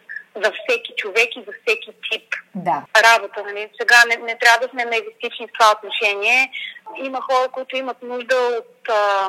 за 0.45 0.53
всеки 0.53 0.93
човек 0.97 1.37
и 1.37 1.45
за 1.47 1.53
всеки 1.61 1.91
тип 2.11 2.35
да. 2.55 2.83
работа. 2.97 3.43
Нали? 3.47 3.69
Сега 3.81 3.97
не, 4.09 4.17
не 4.17 4.39
трябва 4.39 4.67
да 4.67 4.69
сме 4.69 4.83
егоистични 4.83 5.47
в 5.47 5.51
това 5.59 5.75
отношение. 5.77 6.51
Има 6.97 7.21
хора, 7.21 7.49
които 7.49 7.77
имат 7.77 8.03
нужда 8.03 8.37
от, 8.37 8.89
а, 8.89 9.29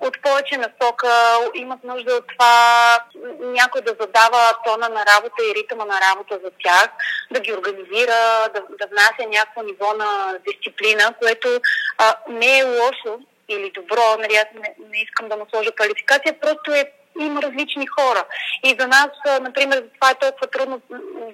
от 0.00 0.22
повече 0.22 0.56
насока, 0.56 1.38
имат 1.54 1.84
нужда 1.84 2.14
от 2.14 2.24
това 2.26 2.98
някой 3.40 3.80
да 3.80 3.96
задава 4.00 4.52
тона 4.64 4.88
на 4.88 5.06
работа 5.06 5.42
и 5.50 5.54
ритъма 5.54 5.84
на 5.84 6.00
работа 6.00 6.38
за 6.44 6.50
тях, 6.64 6.88
да 7.30 7.40
ги 7.40 7.52
организира, 7.52 8.48
да, 8.54 8.60
да 8.80 8.86
внася 8.86 9.28
някакво 9.28 9.62
ниво 9.62 9.92
на 9.92 10.38
дисциплина, 10.48 11.14
което 11.20 11.60
а, 11.98 12.16
не 12.28 12.58
е 12.58 12.64
лошо 12.64 13.20
или 13.48 13.70
добро, 13.70 14.16
нали, 14.18 14.34
аз 14.34 14.46
не, 14.54 14.74
не 14.90 15.02
искам 15.02 15.28
да 15.28 15.36
му 15.36 15.46
сложа 15.50 15.72
квалификация, 15.72 16.40
просто 16.40 16.74
е 16.74 16.92
има 17.20 17.42
различни 17.42 17.86
хора. 17.86 18.24
И 18.64 18.76
за 18.78 18.86
нас, 18.86 19.08
например, 19.40 19.84
това 19.94 20.10
е 20.10 20.14
толкова 20.14 20.46
трудно 20.46 20.80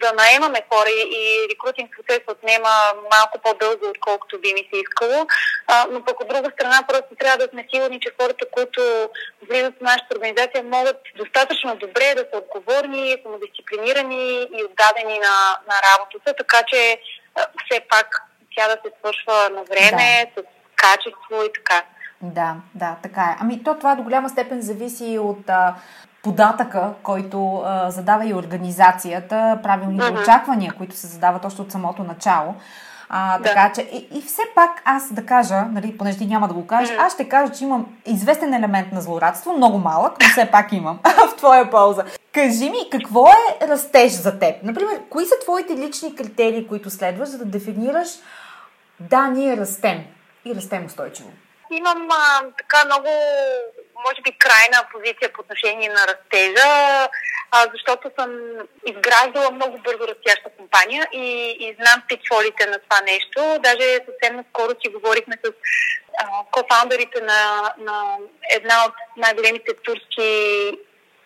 да 0.00 0.12
наемаме 0.12 0.60
хора 0.72 0.90
и 0.90 1.46
рекрутинг 1.50 1.90
процес 1.96 2.20
отнема 2.28 2.70
малко 3.12 3.38
по-дълго, 3.44 3.86
отколкото 3.88 4.40
би 4.40 4.52
ми 4.52 4.68
се 4.72 4.80
искало. 4.80 5.26
А, 5.66 5.86
но 5.90 6.04
пък 6.04 6.20
от 6.20 6.28
друга 6.28 6.50
страна 6.54 6.82
просто 6.88 7.14
трябва 7.18 7.38
да 7.38 7.48
сме 7.50 7.66
сигурни, 7.74 8.00
че 8.00 8.16
хората, 8.20 8.44
които 8.50 9.10
влизат 9.48 9.74
в 9.78 9.80
нашата 9.80 10.16
организация, 10.16 10.62
могат 10.62 10.96
достатъчно 11.16 11.76
добре 11.76 12.14
да 12.14 12.24
са 12.32 12.42
отговорни, 12.42 13.16
самодисциплинирани 13.22 14.48
и 14.58 14.64
отдадени 14.64 15.18
на, 15.18 15.36
на 15.70 15.76
работата, 15.88 16.34
така 16.38 16.62
че 16.68 17.00
все 17.64 17.80
пак 17.80 18.22
тя 18.56 18.68
да 18.68 18.76
се 18.84 18.92
свършва 18.98 19.50
на 19.50 19.62
време, 19.64 20.32
да. 20.36 20.42
с 20.42 20.44
качество 20.76 21.44
и 21.44 21.52
така. 21.52 21.82
Да, 22.22 22.56
да, 22.74 22.96
така 23.02 23.22
е. 23.22 23.36
Ами 23.40 23.62
то 23.62 23.74
това 23.74 23.94
до 23.94 24.02
голяма 24.02 24.28
степен 24.28 24.60
зависи 24.60 25.18
от 25.18 25.50
а, 25.50 25.74
податъка, 26.22 26.92
който 27.02 27.62
а, 27.64 27.90
задава 27.90 28.26
и 28.26 28.34
организацията, 28.34 29.58
правилните 29.62 30.04
uh-huh. 30.04 30.22
очаквания, 30.22 30.72
които 30.72 30.96
се 30.96 31.06
задават 31.06 31.44
още 31.44 31.62
от 31.62 31.72
самото 31.72 32.04
начало. 32.04 32.54
А, 33.08 33.38
да. 33.38 33.44
Така 33.44 33.72
че, 33.72 33.80
и, 33.80 34.18
и 34.18 34.22
все 34.22 34.42
пак 34.54 34.82
аз 34.84 35.12
да 35.12 35.26
кажа, 35.26 35.62
нали, 35.62 35.98
понеже 35.98 36.18
ти 36.18 36.26
няма 36.26 36.48
да 36.48 36.54
го 36.54 36.66
кажеш, 36.66 36.96
аз 36.98 37.14
ще 37.14 37.28
кажа, 37.28 37.52
че 37.52 37.64
имам 37.64 37.86
известен 38.06 38.54
елемент 38.54 38.92
на 38.92 39.00
злорадство, 39.00 39.52
много 39.56 39.78
малък, 39.78 40.12
но 40.20 40.28
все 40.28 40.50
пак 40.50 40.72
имам 40.72 40.98
в 41.32 41.36
твоя 41.36 41.70
полза. 41.70 42.04
Кажи 42.32 42.70
ми, 42.70 42.90
какво 42.92 43.28
е 43.28 43.68
растеж 43.68 44.12
за 44.12 44.38
теб? 44.38 44.56
Например, 44.62 45.00
кои 45.10 45.24
са 45.24 45.34
твоите 45.42 45.76
лични 45.76 46.14
критерии, 46.14 46.68
които 46.68 46.90
следваш, 46.90 47.28
за 47.28 47.38
да 47.38 47.44
дефинираш 47.44 48.08
да, 49.00 49.28
ние 49.28 49.56
растем 49.56 50.04
и 50.44 50.54
растем 50.54 50.84
устойчиво? 50.86 51.28
Имам 51.72 52.08
а, 52.10 52.42
така 52.58 52.84
много, 52.84 53.08
може 54.06 54.22
би, 54.22 54.38
крайна 54.38 54.88
позиция 54.92 55.32
по 55.32 55.40
отношение 55.40 55.88
на 55.88 56.06
растежа, 56.06 57.08
а, 57.50 57.66
защото 57.72 58.10
съм 58.18 58.30
изграждала 58.86 59.50
много 59.50 59.78
бързо 59.78 60.08
растяща 60.08 60.50
компания 60.56 61.08
и, 61.12 61.56
и 61.60 61.76
знам 61.80 62.02
питфолите 62.08 62.66
на 62.66 62.78
това 62.78 63.00
нещо. 63.00 63.58
Даже 63.60 63.98
съвсем 64.06 64.36
наскоро 64.36 64.70
си 64.70 64.92
говорихме 64.92 65.36
с 65.44 65.52
кофаундерите 66.50 67.20
на, 67.20 67.72
на 67.78 68.16
една 68.54 68.84
от 68.86 68.94
най-големите 69.16 69.74
турски 69.74 70.30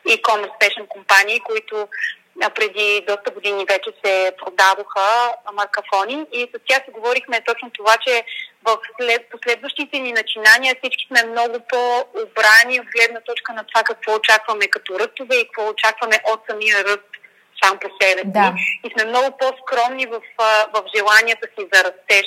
e-commerce 0.06 0.58
fashion 0.60 0.88
компании, 0.88 1.40
които 1.40 1.88
преди 2.54 3.04
доста 3.08 3.30
години 3.30 3.66
вече 3.68 3.90
се 4.04 4.32
продадоха 4.44 5.34
маркафони 5.52 6.26
и 6.32 6.50
с 6.54 6.58
тях 6.68 6.84
си 6.84 6.90
говорихме 6.90 7.40
точно 7.46 7.70
това, 7.70 7.96
че 8.06 8.24
в 8.64 8.78
след, 9.00 9.30
последващите 9.30 9.98
ни 9.98 10.12
начинания 10.12 10.76
всички 10.78 11.06
сме 11.06 11.30
много 11.30 11.56
по-обрани 11.68 12.80
от 12.80 12.86
гледна 12.96 13.20
точка 13.20 13.52
на 13.52 13.64
това 13.64 13.82
какво 13.82 14.14
очакваме 14.14 14.66
като 14.66 14.98
ръстове 14.98 15.36
и 15.36 15.44
какво 15.44 15.68
очакваме 15.68 16.16
от 16.32 16.40
самия 16.50 16.84
ръст 16.84 17.10
сам 17.62 17.78
по 17.78 17.88
себе 18.00 18.20
си. 18.20 18.26
Да. 18.26 18.54
И 18.84 18.90
сме 18.92 19.04
много 19.10 19.36
по-скромни 19.38 20.06
в, 20.06 20.20
в 20.74 20.84
желанията 20.96 21.48
си 21.58 21.68
за 21.72 21.84
растеж. 21.84 22.26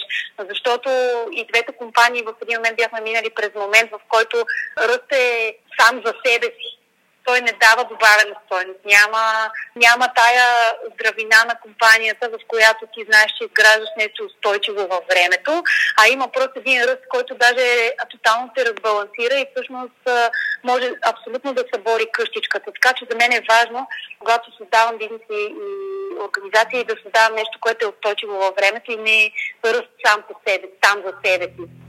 Защото 0.50 0.89
и 1.32 1.46
двете 1.54 1.72
компании 1.72 2.22
в 2.22 2.34
един 2.42 2.58
момент 2.58 2.78
бяхме 2.78 3.01
минали 3.01 3.30
през 3.30 3.50
момент, 3.56 3.92
в 3.92 4.00
който 4.08 4.46
ръст 4.78 5.12
е 5.12 5.56
сам 5.80 6.01
за 6.06 6.13
себе 6.25 6.46
си 6.46 6.79
той 7.30 7.42
не 7.42 7.54
дава 7.66 7.84
добавена 7.84 8.36
стойност. 8.46 8.80
Няма, 8.86 9.24
няма 9.76 10.06
тая 10.16 10.46
здравина 10.94 11.40
на 11.46 11.56
компанията, 11.64 12.30
в 12.30 12.40
която 12.48 12.84
ти 12.94 13.06
знаеш, 13.10 13.32
че 13.38 13.44
изграждаш 13.44 13.90
нещо 13.98 14.24
устойчиво 14.24 14.82
във 14.94 15.04
времето, 15.12 15.64
а 16.00 16.08
има 16.08 16.28
просто 16.28 16.60
един 16.60 16.84
ръст, 16.84 17.04
който 17.10 17.36
даже 17.36 17.92
тотално 18.10 18.52
се 18.58 18.66
разбалансира 18.66 19.36
и 19.40 19.50
всъщност 19.52 20.02
може 20.64 20.88
абсолютно 21.12 21.54
да 21.54 21.64
събори 21.74 22.06
къщичката. 22.12 22.72
Така 22.72 22.94
че 22.94 23.08
за 23.10 23.18
мен 23.18 23.32
е 23.32 23.48
важно, 23.54 23.88
когато 24.20 24.58
създавам 24.58 24.98
бизнес 24.98 25.22
и, 25.32 25.42
и 25.42 26.20
организация, 26.28 26.86
да 26.86 26.96
създавам 27.04 27.36
нещо, 27.36 27.60
което 27.62 27.86
е 27.86 27.90
устойчиво 27.90 28.34
във 28.34 28.56
времето 28.56 28.92
и 28.92 28.96
не 28.96 29.32
ръст 29.66 29.92
сам 30.06 30.24
по 30.28 30.34
себе, 30.48 30.68
сам 30.84 30.98
за 31.06 31.14
себе 31.26 31.46
си. 31.46 31.88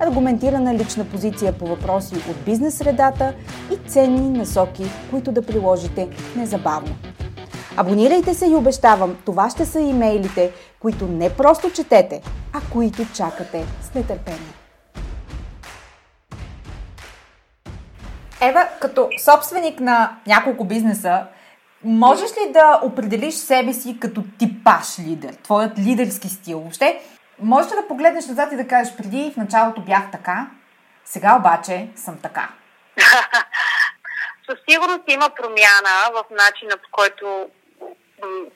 аргументирана 0.00 0.74
лична 0.74 1.04
позиция 1.04 1.58
по 1.58 1.66
въпроси 1.66 2.14
от 2.30 2.44
бизнес 2.44 2.74
средата 2.74 3.34
и 3.72 3.88
ценни 3.88 4.38
насоки, 4.38 4.84
които 5.10 5.32
да 5.32 5.46
приложите 5.46 6.08
незабавно. 6.36 6.94
Абонирайте 7.76 8.34
се 8.34 8.46
и 8.46 8.54
обещавам, 8.54 9.16
това 9.24 9.50
ще 9.50 9.66
са 9.66 9.80
имейлите, 9.80 10.52
които 10.80 11.06
не 11.06 11.30
просто 11.30 11.70
четете, 11.70 12.22
а 12.52 12.60
които 12.72 13.12
чакате 13.14 13.64
с 13.82 13.94
нетърпение. 13.94 14.54
Ева, 18.42 18.68
като 18.80 19.08
собственик 19.24 19.80
на 19.80 20.16
няколко 20.26 20.64
бизнеса, 20.64 21.22
можеш 21.84 22.30
ли 22.30 22.52
да 22.52 22.80
определиш 22.82 23.34
себе 23.34 23.72
си 23.72 23.96
като 24.00 24.22
типаш 24.38 24.98
лидер, 24.98 25.34
твоят 25.34 25.78
лидерски 25.78 26.28
стил? 26.28 26.60
Въобще, 26.60 27.00
можеш 27.42 27.72
ли 27.72 27.76
да 27.76 27.88
погледнеш 27.88 28.26
назад 28.26 28.52
и 28.52 28.56
да 28.56 28.68
кажеш, 28.68 28.96
преди 28.96 29.32
в 29.34 29.36
началото 29.36 29.80
бях 29.80 30.10
така, 30.12 30.46
сега 31.04 31.36
обаче 31.36 31.88
съм 31.96 32.18
така? 32.22 32.48
Със 34.48 34.58
сигурност 34.68 35.02
има 35.08 35.30
промяна 35.30 35.94
в 36.12 36.24
начина 36.30 36.76
по 36.76 36.88
който 36.90 37.50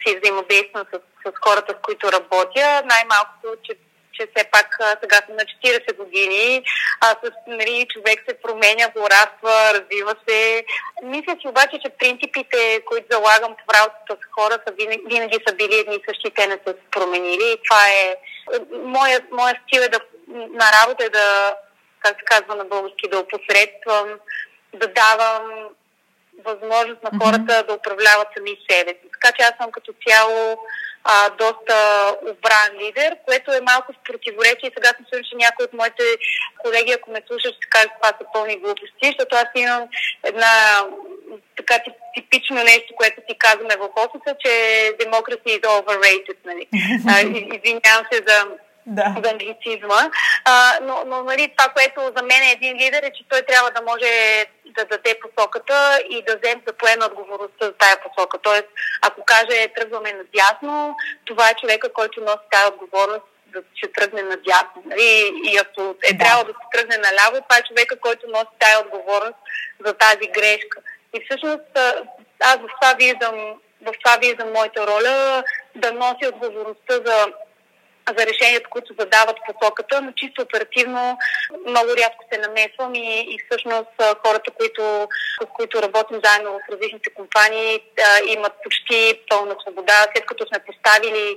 си 0.06 0.18
взаимодействам 0.18 0.84
с, 0.92 0.98
с 1.24 1.32
хората, 1.44 1.72
с 1.72 1.82
които 1.82 2.12
работя. 2.12 2.82
Най-малкото, 2.84 3.48
че 3.62 3.72
че 4.16 4.28
все 4.34 4.44
пак 4.50 4.76
сега 5.02 5.16
съм 5.26 5.36
на 5.36 5.44
40 5.44 5.96
години, 5.96 6.64
а 7.00 7.06
с, 7.06 7.30
нали, 7.46 7.86
човек 7.88 8.24
се 8.28 8.40
променя, 8.42 8.92
пораства, 8.94 9.74
развива 9.74 10.14
се. 10.28 10.64
Мисля 11.02 11.36
си 11.40 11.48
обаче, 11.48 11.78
че 11.84 11.96
принципите, 11.98 12.82
които 12.86 13.06
залагам 13.10 13.54
в 13.54 13.74
работата 13.74 14.16
с 14.22 14.34
хора, 14.34 14.58
са 14.66 14.74
винаги, 14.74 15.02
винаги 15.06 15.38
са 15.48 15.54
били 15.54 15.74
едни 15.74 15.94
и 15.96 16.04
същи, 16.08 16.30
те 16.30 16.46
не 16.46 16.58
са 16.66 16.72
се 16.72 16.90
променили. 16.90 17.52
И 17.52 17.60
това 17.68 17.88
е... 17.88 18.16
Моя, 18.72 19.20
моя 19.32 19.60
стил 19.62 19.80
е 19.80 19.88
да, 19.88 20.00
на 20.28 20.66
работа 20.80 21.04
е 21.04 21.08
да, 21.08 21.56
как 22.00 22.16
се 22.18 22.24
казва 22.24 22.54
на 22.54 22.64
български, 22.64 23.08
да 23.08 23.18
опосредствам, 23.18 24.08
да 24.74 24.86
давам 24.88 25.68
възможност 26.44 27.02
на 27.02 27.10
хората 27.22 27.52
mm-hmm. 27.52 27.66
да 27.66 27.74
управляват 27.74 28.28
сами 28.36 28.58
себе 28.70 28.90
си. 28.90 29.08
Така 29.12 29.32
че 29.36 29.42
аз 29.42 29.54
съм 29.60 29.72
като 29.72 29.94
цяло 30.06 30.58
а, 31.04 31.30
доста 31.30 31.76
обран 32.22 32.70
лидер, 32.80 33.16
което 33.26 33.52
е 33.52 33.60
малко 33.60 33.92
в 33.92 34.04
противоречие. 34.04 34.72
Сега 34.76 34.88
съм 34.88 35.04
сигурна, 35.04 35.28
че 35.30 35.36
някои 35.36 35.64
от 35.64 35.72
моите 35.72 36.04
колеги, 36.62 36.92
ако 36.92 37.10
ме 37.10 37.22
слушат, 37.26 37.54
ще 37.54 37.68
кажат 37.70 37.90
това 38.00 38.08
са 38.08 38.24
пълни 38.32 38.56
глупости, 38.56 39.04
защото 39.04 39.36
аз 39.36 39.48
имам 39.54 39.88
една 40.22 40.52
така 41.56 41.74
типично 42.14 42.56
нещо, 42.56 42.94
което 42.96 43.20
си 43.28 43.38
казваме 43.38 43.76
в 43.76 43.88
офиса, 44.04 44.36
че 44.42 44.52
democracy 45.04 45.50
is 45.58 45.64
overrated. 45.78 46.38
Нали? 46.44 46.66
извинявам 47.56 48.04
се 48.12 48.18
за 48.26 48.46
да. 48.86 49.14
за 49.24 49.30
англицизма. 49.30 50.10
А, 50.44 50.78
но, 50.82 51.02
но 51.06 51.22
нали, 51.22 51.52
това, 51.56 51.70
което 51.72 52.00
за 52.16 52.22
мен 52.22 52.42
е 52.42 52.52
един 52.52 52.76
лидер, 52.76 53.02
е, 53.02 53.12
че 53.12 53.24
той 53.28 53.42
трябва 53.42 53.70
да 53.70 53.82
може 53.82 54.46
да 54.64 54.84
даде 54.84 55.18
посоката 55.20 56.00
и 56.10 56.22
да 56.22 56.36
вземе 56.36 56.62
да 56.66 56.72
поеме 56.72 57.04
отговорността 57.04 57.66
за 57.66 57.72
тая 57.72 57.96
посока. 58.00 58.38
Тоест, 58.42 58.68
ако 59.02 59.24
каже 59.24 59.68
тръгваме 59.76 60.12
надясно, 60.12 60.96
това 61.24 61.50
е 61.50 61.54
човека, 61.54 61.92
който 61.92 62.20
носи 62.20 62.48
тази 62.50 62.72
отговорност 62.72 63.24
да 63.46 63.62
се 63.80 63.92
тръгне 63.92 64.22
надясно. 64.22 64.82
Нали? 64.84 65.32
И 65.44 65.58
ако 65.58 65.94
е 66.02 66.12
да. 66.12 66.24
трябва 66.24 66.44
да 66.44 66.52
се 66.52 66.66
тръгне 66.72 66.96
наляво, 66.96 67.44
това 67.48 67.58
е 67.58 67.68
човека, 67.68 68.00
който 68.00 68.26
носи 68.28 68.58
тази 68.58 68.84
отговорност 68.86 69.38
за 69.86 69.92
тази 69.92 70.26
грешка. 70.34 70.78
И 71.14 71.24
всъщност 71.24 71.78
аз 72.40 72.56
в 72.56 72.68
това 72.80 72.94
виждам, 72.98 73.36
в 73.82 73.92
това 74.04 74.16
виждам 74.16 74.52
моята 74.52 74.86
роля 74.86 75.44
да 75.74 75.92
носи 75.92 76.26
отговорността 76.26 76.94
за 76.94 77.32
за 78.08 78.26
решенията, 78.26 78.70
които 78.70 78.94
задават 78.98 79.36
посоката, 79.46 80.02
но 80.02 80.12
чисто 80.12 80.42
оперативно 80.42 81.18
много 81.68 81.88
рядко 81.96 82.24
се 82.32 82.40
намесвам 82.40 82.94
и, 82.94 83.20
и 83.20 83.38
всъщност 83.44 83.94
хората, 84.26 84.50
които, 84.50 85.08
с 85.42 85.46
които 85.56 85.82
работим 85.82 86.20
заедно 86.24 86.52
в 86.52 86.72
различните 86.72 87.10
компании, 87.14 87.80
имат 88.26 88.52
почти 88.64 89.20
пълна 89.28 89.54
свобода, 89.62 90.06
след 90.14 90.26
като 90.26 90.46
сме 90.46 90.58
поставили 90.58 91.36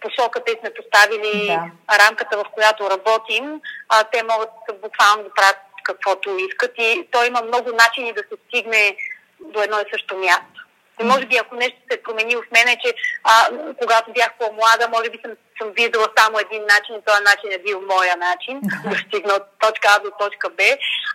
посоката 0.00 0.52
и 0.52 0.58
сме 0.60 0.70
поставили 0.78 1.46
да. 1.46 1.98
рамката, 1.98 2.38
в 2.38 2.44
която 2.52 2.90
работим, 2.90 3.60
а, 3.88 4.04
те 4.04 4.22
могат 4.22 4.50
буквално 4.82 5.22
да 5.22 5.30
правят 5.34 5.56
каквото 5.84 6.38
искат 6.38 6.72
и 6.78 7.08
то 7.10 7.24
има 7.24 7.42
много 7.42 7.70
начини 7.72 8.12
да 8.12 8.20
се 8.20 8.36
стигне 8.46 8.96
до 9.40 9.62
едно 9.62 9.76
и 9.78 9.90
също 9.92 10.16
място. 10.16 10.55
И 11.00 11.04
може 11.04 11.26
би 11.26 11.36
ако 11.36 11.54
нещо 11.54 11.78
се 11.90 11.98
е 11.98 12.02
променило 12.02 12.42
в 12.42 12.50
мен 12.50 12.68
е, 12.68 12.78
че 12.84 12.94
а, 13.24 13.32
когато 13.80 14.12
бях 14.12 14.30
по-млада, 14.38 14.88
може 14.96 15.10
би 15.10 15.18
съм, 15.24 15.32
съм 15.58 15.68
виждала 15.70 16.08
само 16.18 16.38
един 16.38 16.62
начин 16.62 16.94
и 16.94 17.06
този 17.06 17.22
начин 17.30 17.48
е 17.52 17.64
бил 17.66 17.78
моя 17.80 18.16
начин 18.16 18.60
да 18.84 18.96
стигна 18.98 19.32
от 19.34 19.46
точка 19.58 19.88
А 19.94 19.98
до 19.98 20.10
точка 20.18 20.48
Б. 20.48 20.62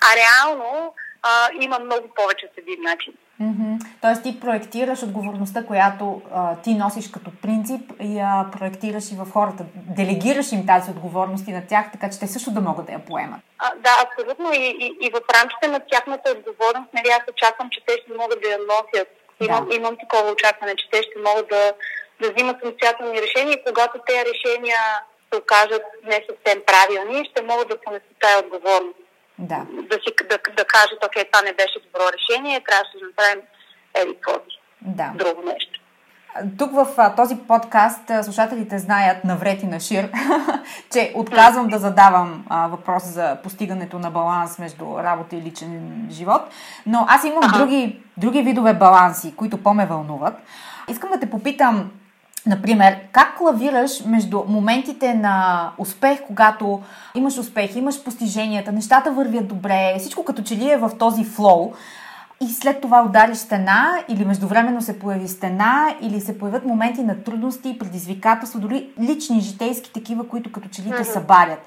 А 0.08 0.10
реално 0.22 0.94
а, 1.22 1.50
има 1.62 1.80
много 1.80 2.08
повече 2.16 2.46
от 2.46 2.58
един 2.58 2.82
начин. 2.84 3.14
Mm-hmm. 3.42 3.86
Тоест 4.02 4.24
ти 4.24 4.40
проектираш 4.40 5.04
отговорността, 5.04 5.66
която 5.66 6.22
а, 6.34 6.56
ти 6.56 6.74
носиш 6.74 7.12
като 7.12 7.32
принцип 7.42 7.82
и 8.02 8.18
я 8.18 8.46
проектираш 8.52 9.12
и 9.12 9.16
в 9.16 9.32
хората. 9.32 9.66
Делегираш 9.76 10.52
им 10.52 10.66
тази 10.66 10.92
отговорност 10.92 11.48
и 11.48 11.52
на 11.52 11.68
тях, 11.68 11.92
така 11.92 12.10
че 12.10 12.20
те 12.20 12.28
също 12.28 12.52
да 12.52 12.62
могат 12.62 12.86
да 12.86 12.92
я 12.92 13.06
поемат. 13.06 13.40
А, 13.58 13.72
да, 13.76 13.96
абсолютно. 14.06 14.54
И, 14.54 14.66
и, 14.80 14.98
и 15.06 15.10
в 15.10 15.22
рамките 15.36 15.68
на 15.68 15.80
тяхната 15.92 16.32
отговорност, 16.32 16.94
нали, 16.94 17.08
аз 17.08 17.24
очаквам, 17.34 17.70
че 17.72 17.80
те 17.88 17.94
ще 18.02 18.18
могат 18.18 18.42
да 18.42 18.48
я 18.50 18.58
носят 18.58 19.08
Имам, 19.46 19.70
да. 19.70 19.76
имам 19.76 19.98
такова 19.98 20.32
очакване, 20.32 20.76
че 20.76 20.90
те 20.92 21.04
ще 21.04 21.20
могат 21.28 21.48
да, 21.50 21.74
да 22.22 22.32
взимат 22.32 22.58
самостоятелни 22.60 23.22
решения 23.22 23.54
и 23.54 23.64
когато 23.64 24.00
тези 24.08 24.26
решения 24.34 24.80
се 25.34 25.40
окажат 25.40 25.84
не 26.04 26.26
съвсем 26.30 26.64
правилни, 26.66 27.30
ще 27.32 27.42
могат 27.42 27.68
да 27.68 27.82
понесат 27.82 28.16
тази 28.20 28.46
отговорност. 28.46 29.00
Да. 29.38 29.66
Да, 29.70 29.96
си, 29.96 30.14
да, 30.30 30.38
да 30.58 30.66
кажат, 30.66 31.06
окей, 31.06 31.24
това 31.32 31.42
не 31.42 31.54
беше 31.54 31.80
добро 31.80 32.04
решение, 32.18 32.64
трябваше 32.68 33.00
да 33.00 33.06
направим 33.06 33.42
еди 33.94 34.18
да. 34.82 35.12
друго 35.16 35.42
нещо. 35.42 35.81
Тук 36.58 36.72
в 36.72 36.88
а, 36.98 37.16
този 37.16 37.36
подкаст 37.36 38.12
слушателите 38.24 38.80
знаят 38.80 39.24
навред 39.24 39.64
и 39.64 39.66
на 39.66 39.80
шир, 39.80 40.10
че 40.94 41.14
отказвам 41.16 41.68
да 41.68 41.80
задавам 41.80 42.46
а, 42.50 42.68
въпрос 42.68 43.04
за 43.04 43.38
постигането 43.44 44.00
на 44.00 44.12
баланс 44.12 44.60
между 44.60 44.86
работа 44.98 45.36
и 45.36 45.42
личен 45.42 46.08
живот, 46.12 46.42
но 46.86 47.06
аз 47.08 47.24
имам 47.24 47.44
ага. 47.44 47.58
други, 47.58 48.00
други 48.18 48.42
видове 48.42 48.74
баланси, 48.74 49.36
които 49.36 49.64
по-ме 49.64 49.86
вълнуват. 49.86 50.34
Искам 50.90 51.12
да 51.12 51.20
те 51.20 51.30
попитам, 51.30 51.92
Например, 52.46 52.98
как 53.12 53.42
лавираш 53.42 54.06
между 54.06 54.44
моментите 54.48 55.14
на 55.14 55.70
успех, 55.78 56.20
когато 56.28 56.82
имаш 57.16 57.38
успех, 57.38 57.76
имаш 57.76 58.04
постиженията, 58.04 58.72
нещата 58.72 59.12
вървят 59.12 59.48
добре, 59.48 59.96
всичко 60.00 60.24
като 60.24 60.42
че 60.42 60.56
ли 60.56 60.72
е 60.72 60.78
в 60.78 60.92
този 61.00 61.24
флоу, 61.24 61.74
и 62.42 62.48
след 62.48 62.82
това 62.82 63.04
удари 63.04 63.36
стена 63.36 64.04
или 64.10 64.26
междувременно 64.26 64.82
се 64.82 65.00
появи 65.00 65.28
стена 65.28 65.96
или 66.02 66.20
се 66.20 66.40
появят 66.40 66.66
моменти 66.66 67.02
на 67.04 67.24
трудности, 67.24 67.80
предизвикателства, 67.80 68.60
дори 68.60 68.90
лични, 69.02 69.42
житейски 69.42 69.94
такива, 69.94 70.28
които 70.28 70.52
като 70.52 70.70
че 70.70 70.82
ли 70.82 70.92
те 70.98 71.04
събарят. 71.04 71.60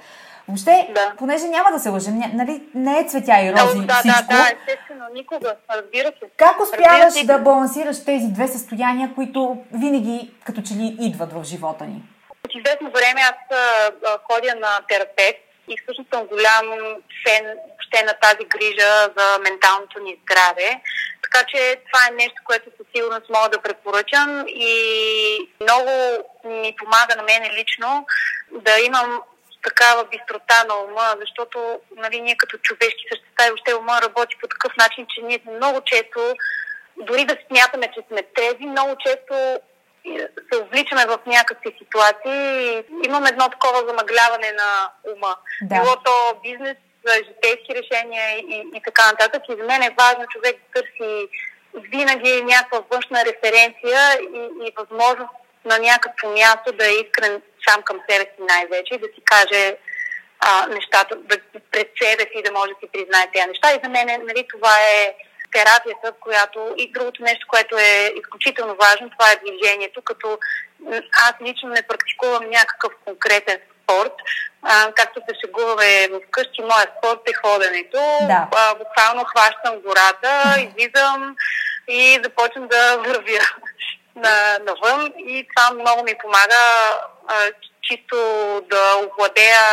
Въобще, 0.48 0.90
да. 0.94 1.12
понеже 1.18 1.48
няма 1.48 1.70
да 1.72 1.78
се 1.78 1.88
лъжем, 1.88 2.22
нали, 2.34 2.62
не 2.74 2.98
е 2.98 3.04
цветя 3.04 3.40
и 3.42 3.52
рози 3.52 3.86
да, 3.86 3.94
всичко. 3.94 4.22
Да, 4.28 4.36
да, 4.36 4.50
естествено, 4.60 5.04
никога, 5.14 5.54
разбира 5.70 6.06
се. 6.06 6.30
Как 6.36 6.60
успяваш 6.62 7.12
се, 7.12 7.26
да 7.26 7.38
балансираш 7.38 8.04
тези 8.04 8.26
две 8.26 8.48
състояния, 8.48 9.10
които 9.14 9.56
винаги 9.72 10.34
като 10.44 10.62
че 10.62 10.74
ли 10.74 10.96
идват 11.00 11.32
в 11.32 11.44
живота 11.44 11.84
ни? 11.84 12.02
От 12.44 12.50
известно 12.54 12.90
време 12.90 13.20
аз 13.20 13.56
а, 13.58 14.18
ходя 14.28 14.54
на 14.60 14.80
терапевт 14.88 15.43
и 15.68 15.76
всъщност 15.82 16.10
съм 16.14 16.26
голям 16.26 16.66
фен 17.26 17.44
въобще 17.68 18.02
на 18.06 18.14
тази 18.14 18.44
грижа 18.44 19.12
за 19.16 19.38
менталното 19.38 19.98
ни 19.98 20.18
здраве. 20.22 20.80
Така 21.22 21.44
че 21.48 21.76
това 21.86 22.00
е 22.08 22.14
нещо, 22.14 22.42
което 22.44 22.64
със 22.76 22.86
сигурност 22.94 23.30
мога 23.30 23.48
да 23.48 23.62
препоръчам 23.62 24.44
и 24.48 24.74
много 25.60 25.90
ми 26.44 26.76
помага 26.78 27.16
на 27.16 27.22
мен 27.22 27.42
лично 27.54 28.06
да 28.50 28.80
имам 28.86 29.22
такава 29.64 30.04
бистрота 30.04 30.64
на 30.68 30.74
ума, 30.74 31.16
защото 31.20 31.80
нали, 31.96 32.20
ние 32.20 32.36
като 32.36 32.58
човешки 32.58 33.04
същества 33.12 33.46
и 33.46 33.48
въобще 33.48 33.74
ума 33.74 34.02
работи 34.02 34.36
по 34.40 34.48
такъв 34.48 34.72
начин, 34.76 35.06
че 35.08 35.22
ние 35.22 35.40
много 35.56 35.80
често, 35.80 36.20
дори 36.96 37.24
да 37.24 37.36
смятаме, 37.46 37.90
че 37.94 38.00
сме 38.08 38.22
тези, 38.22 38.66
много 38.66 38.96
често 39.06 39.60
се 40.52 40.58
увличаме 40.62 41.06
в 41.06 41.18
някакви 41.26 41.76
ситуации. 41.78 42.82
Имам 43.06 43.26
едно 43.26 43.48
такова 43.48 43.78
замъгляване 43.88 44.52
на 44.52 44.90
ума. 45.16 45.36
Да. 45.62 45.74
Било 45.74 45.96
то 46.04 46.40
бизнес, 46.42 46.76
житейски 47.26 47.74
решения 47.74 48.38
и, 48.38 48.64
и 48.74 48.80
така 48.84 49.06
нататък. 49.10 49.42
И 49.48 49.56
за 49.60 49.64
мен 49.64 49.82
е 49.82 49.96
важно 49.98 50.26
човек 50.26 50.56
да 50.56 50.80
търси 50.80 51.28
винаги 51.74 52.42
някаква 52.42 52.82
външна 52.90 53.24
референция 53.24 54.00
и, 54.20 54.66
и 54.66 54.72
възможност 54.76 55.34
на 55.64 55.78
някакво 55.78 56.28
място 56.28 56.72
да 56.72 56.86
е 56.86 56.94
искрен 56.94 57.42
сам 57.68 57.82
към 57.82 58.00
себе 58.08 58.24
си 58.24 58.42
най-вече 58.48 58.94
и 58.94 58.98
да 58.98 59.06
си 59.06 59.20
каже 59.24 59.76
а, 60.40 60.66
нещата 60.66 61.16
да, 61.16 61.36
пред 61.70 61.90
себе 62.02 62.22
си 62.22 62.42
да 62.44 62.52
може 62.52 62.72
да 62.72 62.78
си 62.80 62.92
признае 62.92 63.30
тези 63.32 63.46
неща. 63.46 63.72
И 63.72 63.80
за 63.84 63.90
мен 63.90 64.06
нали, 64.06 64.46
това 64.52 64.76
е 64.80 65.14
терапията, 65.54 66.12
която 66.20 66.74
и 66.76 66.92
другото 66.92 67.22
нещо, 67.22 67.46
което 67.48 67.78
е 67.78 68.12
изключително 68.20 68.76
важно, 68.84 69.10
това 69.10 69.30
е 69.30 69.40
движението, 69.44 70.02
като 70.02 70.38
аз 71.26 71.34
лично 71.42 71.68
не 71.68 71.82
практикувам 71.82 72.50
някакъв 72.50 72.92
конкретен 73.04 73.58
спорт. 73.82 74.12
А, 74.62 74.92
както 74.92 75.20
се 75.20 75.34
шегуваме 75.40 76.08
вкъщи, 76.26 76.62
моят 76.62 76.90
спорт 76.98 77.20
е 77.26 77.32
ходенето. 77.34 78.00
Да. 78.20 78.48
А, 78.56 78.74
буквално 78.74 79.24
хващам 79.24 79.80
гората, 79.80 80.60
излизам 80.68 81.36
и 81.88 82.20
започвам 82.24 82.68
да 82.68 82.96
вървя 82.96 83.40
на, 84.16 84.58
навън 84.66 85.12
и 85.18 85.46
това 85.56 85.70
много 85.74 86.04
ми 86.04 86.14
помага 86.22 86.62
а, 87.28 87.34
чисто 87.82 88.16
да 88.70 88.96
овладея 88.96 89.64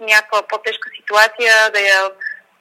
някаква 0.00 0.42
по-тежка 0.42 0.88
ситуация, 1.00 1.70
да 1.70 1.80
я 1.80 2.10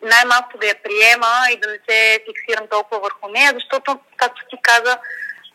най-малко 0.01 0.57
да 0.57 0.67
я 0.67 0.75
приема 0.83 1.33
и 1.51 1.59
да 1.59 1.67
не 1.69 1.79
се 1.89 2.19
фиксирам 2.25 2.67
толкова 2.67 3.01
върху 3.01 3.27
нея, 3.29 3.51
защото, 3.53 3.99
както 4.17 4.41
ти 4.49 4.57
каза, 4.61 4.97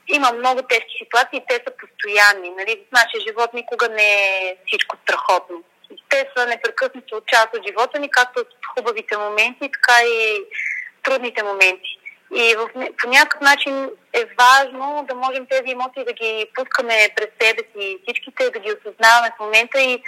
има 0.09 0.33
много 0.33 0.63
тежки 0.63 0.95
ситуации 0.99 1.45
те 1.49 1.55
са 1.55 1.73
постоянни. 1.81 2.51
Нали? 2.51 2.83
Нашия 2.93 3.21
живот 3.21 3.55
никога 3.55 3.89
не 3.89 4.09
е 4.15 4.57
всичко 4.67 4.97
страхотно. 5.03 5.63
Те 6.09 6.29
са 6.37 6.47
непрекъснато 6.47 7.23
част 7.27 7.49
от 7.55 7.67
живота 7.67 7.99
ни, 7.99 8.11
както 8.11 8.41
от 8.41 8.49
хубавите 8.75 9.17
моменти, 9.17 9.71
така 9.73 10.03
и 10.05 10.45
трудните 11.03 11.43
моменти. 11.43 11.99
И 12.35 12.55
в, 12.59 12.71
по 13.03 13.09
някакъв 13.09 13.41
начин 13.41 13.91
е 14.13 14.25
важно 14.39 15.05
да 15.09 15.15
можем 15.15 15.47
тези 15.47 15.71
емоции 15.71 16.05
да 16.05 16.13
ги 16.13 16.47
пускаме 16.55 17.09
пред 17.17 17.33
себе 17.41 17.63
си, 17.73 17.99
всичките 18.03 18.51
да 18.51 18.59
ги 18.59 18.73
осъзнаваме 18.73 19.33
в 19.37 19.41
момента 19.41 19.81
и 19.81 20.03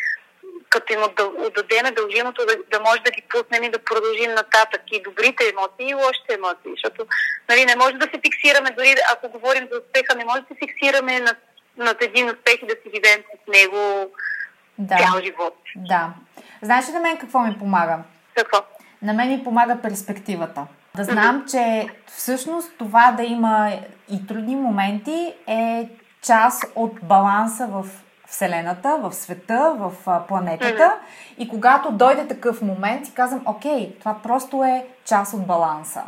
като 0.69 0.93
им 0.93 1.03
отдадем 1.47 1.95
дължимото 1.95 2.47
да, 2.47 2.55
да 2.73 2.81
може 2.81 3.01
да 3.01 3.11
ги 3.11 3.23
пуснем 3.31 3.63
и 3.65 3.71
да 3.71 3.85
продължим 3.85 4.31
нататък 4.31 4.83
и 4.93 5.03
добрите 5.03 5.53
емоции 5.53 5.91
и 5.91 5.95
лошите 5.95 6.35
емоции. 6.35 6.71
Защото 6.77 7.07
нали, 7.49 7.65
не 7.65 7.77
може 7.77 7.95
да 7.95 8.07
се 8.13 8.21
фиксираме, 8.25 8.71
дори 8.71 8.95
ако 9.13 9.29
говорим 9.29 9.69
за 9.73 9.79
успеха, 9.79 10.15
не 10.17 10.25
може 10.25 10.41
да 10.41 10.47
се 10.49 10.61
фиксираме 10.63 11.21
над, 11.21 11.37
над 11.77 12.03
един 12.03 12.27
успех 12.31 12.57
и 12.63 12.67
да 12.67 12.77
си 12.83 12.89
живеем 12.95 13.23
с 13.35 13.53
него 13.57 14.13
да. 14.79 14.97
цял 14.97 15.23
живот. 15.25 15.57
Да. 15.77 16.11
Знаеш 16.63 16.89
ли 16.89 16.93
на 16.93 17.01
мен 17.01 17.19
какво 17.19 17.39
ми 17.39 17.59
помага? 17.59 17.99
Какво? 18.35 18.59
На 19.03 19.13
мен 19.13 19.29
ми 19.29 19.45
помага 19.45 19.79
перспективата. 19.83 20.67
Да 20.97 21.05
знам, 21.05 21.45
че 21.51 21.89
всъщност 22.07 22.73
това 22.79 23.13
да 23.17 23.23
има 23.23 23.73
и 24.13 24.27
трудни 24.27 24.57
моменти 24.57 25.35
е 25.47 25.89
част 26.23 26.65
от 26.75 26.93
баланса 27.03 27.67
в 27.67 27.87
Вселената, 28.31 28.99
в 29.03 29.13
света, 29.13 29.75
в 29.79 29.93
планетата. 30.29 30.95
И 31.39 31.49
когато 31.49 31.93
дойде 31.93 32.29
такъв 32.29 32.63
момент, 32.63 33.07
си 33.07 33.15
казвам, 33.15 33.43
окей, 33.47 33.95
това 33.99 34.17
просто 34.23 34.65
е 34.65 34.87
част 35.05 35.35
от 35.35 35.47
баланса. 35.47 36.03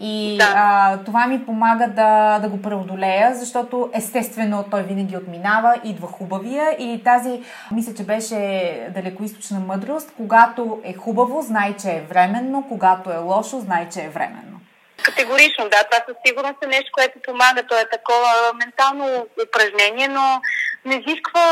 И 0.00 0.36
да. 0.38 0.52
а, 0.56 0.98
това 1.04 1.26
ми 1.26 1.46
помага 1.46 1.86
да, 1.88 2.38
да 2.38 2.48
го 2.48 2.62
преодолея, 2.62 3.34
защото 3.34 3.90
естествено 3.94 4.64
той 4.70 4.82
винаги 4.82 5.16
отминава, 5.16 5.80
идва 5.84 6.08
хубавия 6.08 6.70
и 6.78 7.04
тази, 7.04 7.42
мисля, 7.72 7.94
че 7.94 8.04
беше 8.04 8.88
далекоисточна 8.94 9.60
мъдрост, 9.60 10.12
когато 10.16 10.80
е 10.84 10.94
хубаво, 10.94 11.42
знай, 11.42 11.76
че 11.76 11.90
е 11.90 12.04
временно, 12.08 12.64
когато 12.68 13.10
е 13.10 13.16
лошо, 13.16 13.60
знай, 13.60 13.88
че 13.88 14.00
е 14.00 14.08
временно. 14.08 14.60
Категорично, 15.02 15.64
да. 15.64 15.84
Това 15.90 16.04
със 16.08 16.16
сигурност 16.26 16.64
е 16.64 16.66
нещо, 16.66 16.90
което 16.92 17.18
помага. 17.26 17.62
То 17.68 17.74
е 17.74 17.90
такова 17.92 18.52
ментално 18.54 19.26
упражнение, 19.46 20.08
но 20.08 20.40
не 20.86 20.94
изисква 20.94 21.46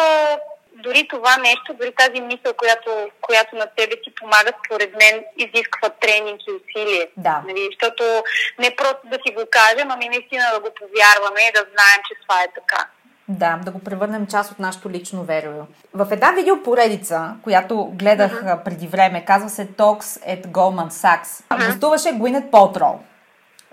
дори 0.76 1.08
това 1.08 1.36
нещо, 1.36 1.74
дори 1.74 1.92
тази 1.98 2.20
мисъл, 2.20 2.52
която, 2.56 2.90
която 3.20 3.56
на 3.56 3.66
тебе 3.76 3.94
ти 4.04 4.14
помага, 4.14 4.50
според 4.64 4.90
мен, 5.00 5.24
изисква 5.36 5.88
тренинг 5.88 6.40
и 6.48 6.52
усилие. 6.58 7.08
Да. 7.16 7.42
Нали? 7.46 7.68
Защото 7.70 8.02
не 8.58 8.76
просто 8.76 9.02
да 9.04 9.18
си 9.26 9.34
го 9.34 9.42
кажем, 9.50 9.90
ами 9.90 10.08
наистина 10.08 10.44
да 10.54 10.60
го 10.60 10.70
повярваме 10.80 11.40
и 11.48 11.52
да 11.52 11.62
знаем, 11.72 12.00
че 12.08 12.14
това 12.22 12.42
е 12.42 12.54
така. 12.54 12.86
Да, 13.28 13.60
да 13.64 13.70
го 13.70 13.78
превърнем 13.78 14.26
част 14.26 14.52
от 14.52 14.58
нашето 14.58 14.90
лично 14.90 15.24
верою. 15.24 15.62
В 15.94 16.12
една 16.12 16.30
видеопоредица, 16.30 17.34
която 17.42 17.84
гледах 17.84 18.42
uh-huh. 18.42 18.64
преди 18.64 18.86
време, 18.86 19.24
казва 19.24 19.48
се 19.48 19.66
Talks 19.66 20.26
at 20.34 20.46
Goldman 20.46 20.90
Sachs, 20.90 21.24
uh-huh. 21.24 21.66
гостуваше 21.66 22.08
Gwyneth 22.08 22.50
Paltrow. 22.50 22.96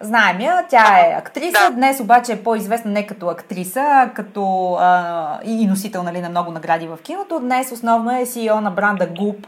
Знаем 0.01 0.39
я, 0.39 0.65
тя 0.69 0.99
е 0.99 1.15
актриса, 1.17 1.69
да. 1.69 1.71
днес 1.71 1.99
обаче 1.99 2.31
е 2.33 2.43
по-известна 2.43 2.91
не 2.91 3.07
като 3.07 3.27
актриса, 3.27 3.81
а 3.81 4.09
като 4.09 4.73
а, 4.79 5.39
и 5.43 5.67
носител 5.67 6.03
нали, 6.03 6.21
на 6.21 6.29
много 6.29 6.51
награди 6.51 6.87
в 6.87 6.97
киното. 7.03 7.39
Днес 7.39 7.71
основно 7.71 8.11
е 8.11 8.25
CEO 8.25 8.59
на 8.59 8.71
бранда 8.71 9.07
Goop, 9.07 9.45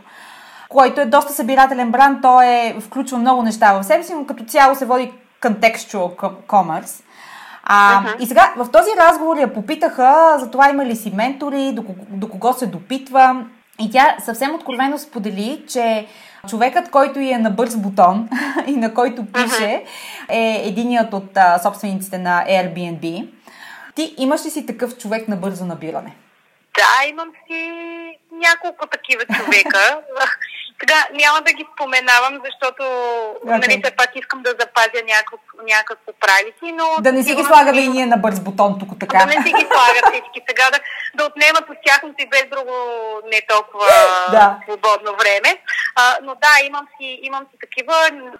който 0.69 1.01
е 1.01 1.05
доста 1.05 1.33
събирателен 1.33 1.91
бранд. 1.91 2.21
Той 2.21 2.45
е, 2.45 2.75
включва 2.79 3.17
много 3.17 3.41
неща 3.41 3.73
в 3.73 3.83
себе 3.83 4.03
си, 4.03 4.13
но 4.13 4.25
като 4.25 4.43
цяло 4.43 4.75
се 4.75 4.85
води 4.85 5.13
contextual 5.41 6.15
commerce. 6.47 7.03
А, 7.63 8.03
uh-huh. 8.03 8.19
И 8.19 8.25
сега 8.25 8.53
в 8.57 8.71
този 8.71 8.89
разговор 8.97 9.37
я 9.37 9.53
попитаха 9.53 10.35
за 10.39 10.51
това 10.51 10.69
има 10.69 10.85
ли 10.85 10.95
си 10.95 11.11
ментори, 11.15 11.71
до, 11.73 11.83
до 12.09 12.29
кого 12.29 12.53
се 12.53 12.67
допитва. 12.67 13.45
И 13.79 13.91
тя 13.91 14.15
съвсем 14.19 14.55
откровено 14.55 14.97
сподели, 14.97 15.63
че 15.67 16.07
човекът, 16.49 16.91
който 16.91 17.19
е 17.19 17.37
на 17.37 17.49
бърз 17.49 17.75
бутон 17.75 18.29
и 18.67 18.71
на 18.71 18.93
който 18.93 19.25
пише, 19.25 19.83
е 20.29 20.61
единият 20.65 21.13
от 21.13 21.37
а, 21.37 21.59
собствениците 21.59 22.17
на 22.17 22.45
Airbnb. 22.47 23.27
Ти 23.95 24.15
имаш 24.17 24.45
ли 24.45 24.49
си 24.49 24.65
такъв 24.65 24.97
човек 24.97 25.27
на 25.27 25.35
бързо 25.35 25.65
набиране? 25.65 26.15
Да, 26.77 27.09
имам 27.09 27.29
си 27.47 27.59
няколко 28.31 28.87
такива 28.87 29.25
човека. 29.25 29.99
Сега 30.79 30.95
няма 31.13 31.41
да 31.41 31.53
ги 31.53 31.65
споменавам, 31.73 32.41
защото 32.45 32.83
okay. 32.83 33.61
нали, 33.61 33.81
все 33.83 33.91
пак 33.95 34.09
искам 34.15 34.41
да 34.43 34.49
запазя 34.49 35.01
някакво, 35.13 35.37
някакво 35.73 36.11
правици, 36.19 36.67
но... 36.79 36.85
Да 37.01 37.11
не 37.11 37.23
си 37.23 37.35
ги 37.35 37.43
слагаме 37.43 37.81
и 37.81 37.87
ние 37.87 38.05
на 38.05 38.17
бърз 38.17 38.39
бутон 38.39 38.79
тук 38.79 38.89
така. 38.99 39.17
Да 39.17 39.25
не 39.25 39.31
си 39.31 39.51
ги 39.57 39.65
слагат 39.71 40.05
всички 40.11 40.39
сега, 40.49 40.65
да, 40.71 40.79
да 41.15 41.25
отнемат 41.25 41.69
от 41.69 41.77
тяхното 41.85 42.15
и 42.19 42.29
без 42.29 42.45
друго 42.45 42.75
не 43.31 43.41
толкова 43.49 43.87
да. 44.31 44.59
свободно 44.63 45.15
време. 45.15 45.61
А, 45.95 46.17
но 46.23 46.35
да, 46.35 46.65
имам 46.65 46.87
си, 46.97 47.19
имам 47.21 47.47
си 47.51 47.57
такива. 47.61 47.93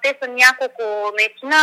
Те 0.04 0.16
са 0.22 0.28
няколко 0.28 1.12
наистина. 1.18 1.58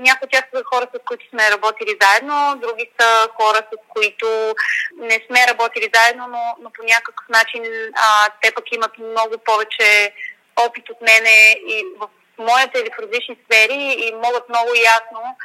Някои 0.00 0.26
от 0.26 0.30
тях 0.30 0.44
са 0.54 0.62
хора, 0.64 0.86
с 0.94 0.98
които 1.04 1.28
сме 1.28 1.50
работили 1.50 1.98
заедно, 2.02 2.56
други 2.56 2.90
са 3.00 3.28
хора, 3.36 3.62
с 3.72 3.76
които 3.88 4.54
не 4.96 5.20
сме 5.26 5.46
работили 5.48 5.90
заедно, 5.94 6.26
но, 6.28 6.42
но 6.60 6.70
по 6.70 6.82
някакъв 6.82 7.28
начин 7.28 7.62
а, 7.96 8.28
те 8.42 8.54
пък 8.54 8.64
имат 8.72 8.98
много 8.98 9.38
повече 9.44 10.12
опит 10.66 10.90
от 10.90 11.00
мене 11.00 11.52
и 11.52 11.84
в 12.00 12.08
моята 12.38 12.80
или 12.80 12.90
в 12.90 13.02
различни 13.02 13.36
сфери 13.44 13.96
и 13.98 14.12
могат 14.12 14.48
много 14.48 14.70
ясно 14.74 15.36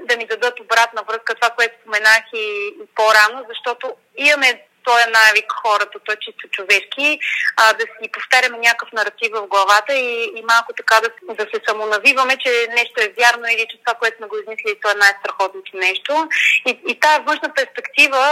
да 0.00 0.16
ми 0.16 0.26
дадат 0.26 0.60
обратна 0.60 1.02
връзка, 1.02 1.34
това, 1.34 1.50
което 1.50 1.80
споменах 1.80 2.22
и, 2.34 2.74
и 2.82 2.86
по-рано, 2.94 3.44
защото 3.48 3.94
имаме 4.16 4.62
този 4.84 5.04
навик 5.04 5.52
хората, 5.62 5.98
той 6.04 6.14
е 6.14 6.24
чисто 6.26 6.48
човешки, 6.48 7.20
а, 7.56 7.72
да 7.72 7.80
си 7.80 8.10
повтаряме 8.12 8.58
някакъв 8.58 8.92
наратив 8.92 9.30
в 9.32 9.46
главата 9.46 9.94
и, 9.94 10.32
и 10.36 10.42
малко 10.42 10.72
така 10.76 11.00
да, 11.00 11.34
да 11.34 11.42
се 11.42 11.60
самонавиваме, 11.68 12.36
че 12.36 12.66
нещо 12.70 13.00
е 13.00 13.14
вярно 13.18 13.46
или 13.46 13.66
че 13.70 13.78
това, 13.84 13.94
което 13.98 14.16
сме 14.16 14.26
го 14.26 14.38
измислили, 14.38 14.80
то 14.82 14.90
е 14.90 14.94
най-страхотното 14.94 15.76
нещо. 15.76 16.28
И, 16.66 16.80
и 16.88 17.00
тази 17.00 17.24
външна 17.24 17.54
перспектива 17.54 18.22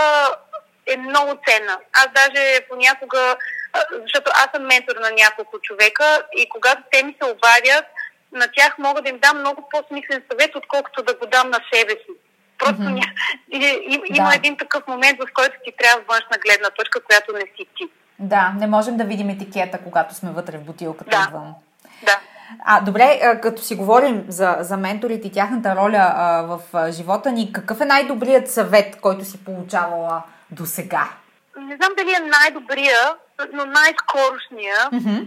е 0.87 0.97
много 0.97 1.33
ценна. 1.47 1.79
Аз 1.93 2.09
даже 2.15 2.61
понякога 2.69 3.37
защото 4.03 4.31
аз 4.35 4.49
съм 4.55 4.67
ментор 4.67 4.97
на 4.97 5.11
няколко 5.11 5.59
човека 5.59 6.23
и 6.37 6.49
когато 6.49 6.83
те 6.91 7.03
ми 7.03 7.17
се 7.23 7.31
обадят, 7.31 7.85
на 8.37 8.49
тях 8.57 8.79
мога 8.79 9.03
да 9.03 9.09
им 9.09 9.19
дам 9.19 9.41
много 9.41 9.69
по-смислен 9.71 10.23
съвет, 10.31 10.57
отколкото 10.57 11.03
да 11.03 11.15
го 11.15 11.27
дам 11.27 11.51
на 11.51 11.61
себе 11.73 11.91
си. 11.91 12.13
Просто 12.59 12.83
mm-hmm. 12.83 13.01
ня... 13.53 14.07
има 14.15 14.29
да. 14.29 14.35
един 14.35 14.57
такъв 14.57 14.87
момент, 14.87 15.19
в 15.19 15.33
който 15.35 15.57
ти 15.65 15.73
трябва 15.79 16.05
външна 16.09 16.37
гледна 16.45 16.71
точка, 16.71 17.01
която 17.01 17.33
не 17.33 17.41
си 17.41 17.67
ти. 17.77 17.89
Да, 18.19 18.53
не 18.59 18.67
можем 18.67 18.97
да 18.97 19.05
видим 19.05 19.31
етикета, 19.31 19.79
когато 19.85 20.15
сме 20.15 20.31
вътре 20.31 20.59
в 20.59 20.65
бутилката 20.65 21.11
да. 21.11 21.25
отвън. 21.27 21.55
Да. 22.05 22.21
А, 22.65 22.81
добре, 22.81 23.39
като 23.43 23.63
си 23.63 23.75
говорим 23.75 24.25
за, 24.29 24.57
за 24.61 24.77
менторите 24.77 25.29
и 25.29 25.33
тяхната 25.33 25.77
роля 25.77 26.13
а, 26.17 26.43
в 26.43 26.61
а, 26.73 26.93
живота 26.93 27.33
ни, 27.33 27.53
какъв 27.53 27.81
е 27.81 27.85
най-добрият 27.85 28.51
съвет, 28.51 29.01
който 29.01 29.25
си 29.25 29.45
получавала 29.45 30.23
до 30.51 30.67
сега? 30.67 31.09
Не 31.59 31.77
знам 31.77 31.93
дали 31.99 32.11
е 32.11 32.21
най-добрия, 32.21 33.15
но 33.53 33.65
най-скорошния, 33.65 34.77
mm-hmm. 34.77 35.27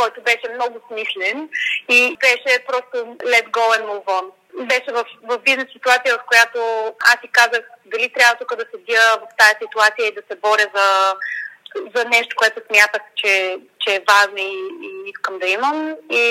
Който 0.00 0.22
беше 0.22 0.54
много 0.54 0.76
смислен 0.88 1.48
и 1.88 2.16
беше 2.26 2.64
просто 2.68 2.96
let 3.34 3.46
go 3.58 3.64
and 3.76 3.84
move 3.90 4.06
on. 4.18 4.24
Беше 4.72 4.90
в, 4.92 5.04
в 5.22 5.38
бизнес 5.38 5.72
ситуация, 5.72 6.14
в 6.14 6.26
която 6.26 6.58
аз 7.10 7.16
си 7.20 7.28
казах 7.32 7.62
дали 7.86 8.12
трябва 8.12 8.36
тук 8.36 8.56
да 8.56 8.64
седя 8.70 9.02
в 9.22 9.26
тази 9.38 9.56
ситуация 9.62 10.06
и 10.06 10.14
да 10.18 10.22
се 10.30 10.36
боря 10.36 10.66
за, 10.74 11.14
за 11.96 12.04
нещо, 12.04 12.36
което 12.36 12.66
смятах, 12.66 13.02
че, 13.14 13.58
че 13.78 13.94
е 13.94 14.04
важно 14.08 14.38
и, 14.38 14.52
и 14.86 15.10
искам 15.10 15.38
да 15.38 15.46
имам. 15.46 15.96
И, 16.10 16.24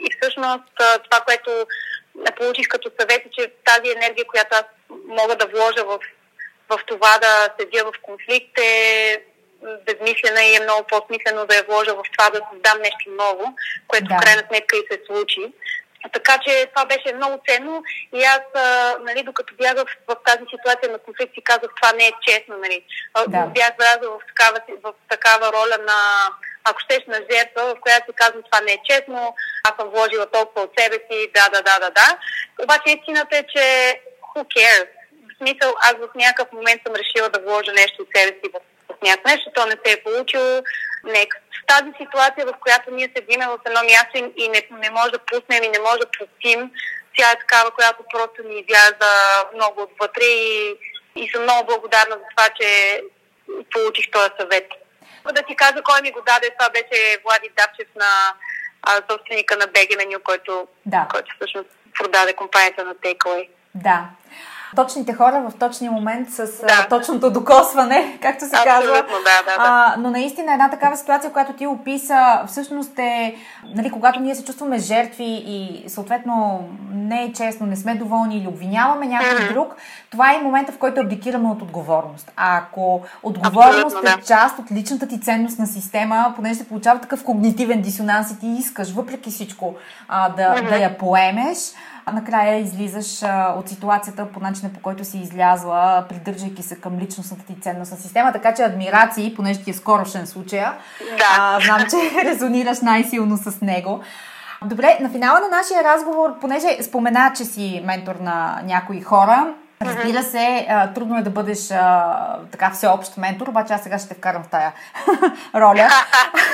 и 0.00 0.08
всъщност 0.16 0.74
това, 0.78 1.20
което 1.26 1.66
получих 2.36 2.68
като 2.68 2.90
съвет 3.00 3.26
е, 3.26 3.30
че 3.32 3.52
тази 3.64 3.90
енергия, 3.96 4.24
която 4.26 4.56
аз 4.56 4.64
мога 5.06 5.36
да 5.36 5.46
вложа 5.46 5.84
в 5.84 5.98
в 6.68 6.80
това 6.86 7.18
да 7.18 7.48
седя 7.58 7.84
в 7.84 7.92
конфликт 8.02 8.58
е 8.58 9.22
безмислена 9.86 10.42
и 10.44 10.56
е 10.56 10.60
много 10.60 10.82
по-смислено 10.86 11.46
да 11.46 11.56
я 11.56 11.62
вложа 11.62 11.94
в 11.94 12.02
това 12.18 12.30
да 12.30 12.40
създам 12.52 12.78
нещо 12.82 13.10
ново, 13.10 13.54
което 13.88 14.08
да. 14.08 14.14
в 14.14 14.20
крайна 14.22 14.42
сметка 14.48 14.76
и 14.76 14.86
се 14.90 15.00
случи. 15.06 15.52
Така 16.12 16.38
че 16.38 16.66
това 16.74 16.86
беше 16.86 17.14
много 17.14 17.42
ценно 17.48 17.82
и 18.14 18.24
аз, 18.24 18.40
а, 18.54 18.96
нали, 19.00 19.22
докато 19.22 19.54
бях 19.54 19.74
в, 19.74 19.86
в 20.08 20.16
тази 20.24 20.44
ситуация 20.50 20.92
на 20.92 20.98
конфликт, 20.98 21.34
си 21.34 21.42
казах, 21.44 21.70
това 21.82 21.92
не 21.92 22.06
е 22.06 22.12
честно. 22.26 22.58
Нали. 22.58 22.84
Да. 23.28 23.46
Бях 23.46 23.70
влязла 23.78 24.18
в 24.18 24.26
такава, 24.26 24.58
в 24.82 24.92
такава 25.08 25.52
роля 25.52 25.76
на, 25.86 26.00
ако 26.64 26.80
щеш, 26.80 27.06
на 27.06 27.20
жертва, 27.30 27.74
в 27.74 27.80
която 27.80 28.06
си 28.06 28.16
казвам, 28.16 28.42
това 28.42 28.60
не 28.60 28.72
е 28.72 28.82
честно, 28.90 29.34
аз 29.64 29.72
съм 29.80 29.88
вложила 29.88 30.26
толкова 30.26 30.62
от 30.62 30.72
себе 30.78 30.96
си, 31.10 31.30
да, 31.34 31.48
да, 31.48 31.62
да, 31.62 31.78
да, 31.78 31.90
да. 31.90 32.18
Обаче 32.62 32.98
истината 32.98 33.36
е, 33.36 33.42
че 33.42 34.00
who 34.34 34.44
cares? 34.44 34.88
В 35.34 35.36
смисъл, 35.38 35.74
аз 35.82 35.92
в 35.92 36.08
някакъв 36.14 36.52
момент 36.52 36.82
съм 36.86 36.94
решила 36.94 37.28
да 37.28 37.40
вложа 37.40 37.72
нещо 37.72 38.02
от 38.02 38.08
себе 38.14 38.32
си 38.32 38.50
в 38.54 38.58
някакво 39.02 39.28
нещо, 39.28 39.50
то 39.54 39.66
не 39.66 39.76
се 39.84 39.92
е 39.92 40.02
получило. 40.02 40.62
Нека. 41.04 41.38
В 41.62 41.66
тази 41.66 41.90
ситуация, 42.00 42.46
в 42.46 42.54
която 42.60 42.90
ние 42.90 43.12
седиме 43.16 43.46
в 43.46 43.58
едно 43.66 43.80
място 43.82 44.32
и 44.36 44.48
не, 44.48 44.60
не 44.70 44.90
може 44.90 45.10
да 45.10 45.18
пуснем 45.18 45.64
и 45.64 45.68
не 45.68 45.78
може 45.78 45.98
да 45.98 46.10
простим, 46.18 46.70
тя 47.16 47.30
е 47.30 47.38
такава, 47.38 47.70
която 47.70 48.02
просто 48.14 48.42
ни 48.48 48.54
изляза 48.60 49.10
много 49.54 49.82
отвътре 49.82 50.24
и, 50.24 50.76
и 51.16 51.30
съм 51.30 51.42
много 51.42 51.66
благодарна 51.66 52.16
за 52.16 52.24
това, 52.36 52.48
че 52.60 53.00
получих 53.72 54.10
този 54.10 54.30
съвет. 54.40 54.68
Да 55.32 55.42
ти 55.42 55.56
кажа 55.56 55.82
кой 55.82 56.02
ми 56.02 56.10
го 56.10 56.22
даде, 56.26 56.54
това 56.58 56.70
беше 56.70 57.18
Влади 57.24 57.50
Дапчев 57.56 57.88
на 57.96 58.34
а, 58.82 59.02
собственика 59.10 59.56
на 59.56 59.66
BG 59.66 59.90
Menu, 59.96 60.22
който, 60.22 60.68
да. 60.86 61.08
който 61.10 61.34
всъщност 61.36 61.68
продаде 61.98 62.32
компанията 62.32 62.84
на 62.84 62.94
Takeaway. 62.94 63.48
Да 63.74 64.08
точните 64.76 65.12
хора 65.12 65.42
в 65.50 65.58
точния 65.58 65.92
момент 65.92 66.30
с 66.30 66.46
да. 66.60 66.86
точното 66.90 67.30
докосване, 67.30 68.18
както 68.22 68.44
се 68.44 68.50
казва. 68.50 68.92
Да, 68.92 69.02
да, 69.02 69.42
да. 69.46 69.56
А, 69.58 69.94
но 69.98 70.10
наистина 70.10 70.52
една 70.52 70.70
такава 70.70 70.96
ситуация, 70.96 71.32
която 71.32 71.52
ти 71.52 71.66
описа, 71.66 72.42
всъщност 72.46 72.98
е, 72.98 73.36
нали, 73.74 73.90
когато 73.90 74.20
ние 74.20 74.34
се 74.34 74.44
чувстваме 74.44 74.78
жертви 74.78 75.44
и 75.46 75.84
съответно 75.88 76.68
не 76.92 77.22
е 77.22 77.32
честно, 77.32 77.66
не 77.66 77.76
сме 77.76 77.94
доволни 77.94 78.36
или 78.36 78.48
обвиняваме 78.48 79.06
някой 79.06 79.28
mm-hmm. 79.28 79.52
друг, 79.52 79.76
това 80.10 80.34
е 80.34 80.38
момента, 80.38 80.72
в 80.72 80.78
който 80.78 81.00
абдикираме 81.00 81.48
от 81.48 81.62
отговорност. 81.62 82.32
А 82.36 82.58
ако 82.58 83.02
отговорност 83.22 83.84
Абсолютно, 83.84 84.10
е 84.10 84.16
да. 84.16 84.22
част 84.22 84.58
от 84.58 84.72
личната 84.72 85.08
ти 85.08 85.20
ценностна 85.20 85.66
система, 85.66 86.32
понеже 86.36 86.54
се 86.54 86.68
получава 86.68 87.00
такъв 87.00 87.24
когнитивен 87.24 87.82
дисонанс 87.82 88.30
и 88.30 88.38
ти 88.38 88.46
искаш, 88.46 88.92
въпреки 88.92 89.30
всичко, 89.30 89.74
а, 90.08 90.28
да, 90.28 90.42
mm-hmm. 90.42 90.68
да 90.68 90.76
я 90.76 90.98
поемеш, 90.98 91.58
а 92.06 92.12
накрая 92.12 92.58
излизаш 92.58 93.22
а, 93.22 93.54
от 93.58 93.68
ситуацията 93.68 94.26
по 94.26 94.40
начина 94.40 94.72
по 94.72 94.80
който 94.80 95.04
си 95.04 95.18
излязла, 95.18 96.04
придържайки 96.08 96.62
се 96.62 96.80
към 96.80 96.98
личностната 96.98 97.44
ти 97.46 97.60
ценностна 97.60 97.96
система. 97.96 98.32
Така 98.32 98.54
че 98.54 98.62
адмирации, 98.62 99.34
понеже 99.34 99.62
ти 99.62 99.70
е 99.70 99.74
скорошен 99.74 100.26
случая, 100.26 100.74
да. 101.18 101.24
а, 101.38 101.60
знам, 101.60 101.80
че 101.90 102.24
резонираш 102.24 102.80
най-силно 102.80 103.36
с 103.36 103.60
него. 103.60 104.00
Добре, 104.64 104.98
на 105.00 105.10
финала 105.10 105.40
на 105.40 105.48
нашия 105.48 105.84
разговор, 105.84 106.38
понеже 106.40 106.82
спомена, 106.82 107.32
че 107.36 107.44
си 107.44 107.82
ментор 107.84 108.14
на 108.14 108.60
някои 108.64 109.00
хора, 109.00 109.54
Разбира 109.84 110.22
се, 110.22 110.66
трудно 110.94 111.18
е 111.18 111.22
да 111.22 111.30
бъдеш 111.30 111.70
а, 111.70 112.38
така 112.50 112.70
всеобщ 112.70 113.16
ментор, 113.16 113.48
обаче 113.48 113.72
аз 113.72 113.82
сега 113.82 113.98
ще 113.98 114.08
те 114.08 114.14
вкарам 114.14 114.42
в 114.42 114.48
тая 114.48 114.72
роля. 115.54 115.88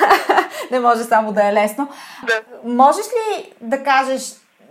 Не 0.71 0.79
може 0.79 1.03
само 1.03 1.31
да 1.31 1.47
е 1.47 1.53
лесно. 1.53 1.89
Да. 2.23 2.33
Можеш 2.63 3.05
ли 3.05 3.53
да 3.61 3.83
кажеш 3.83 4.21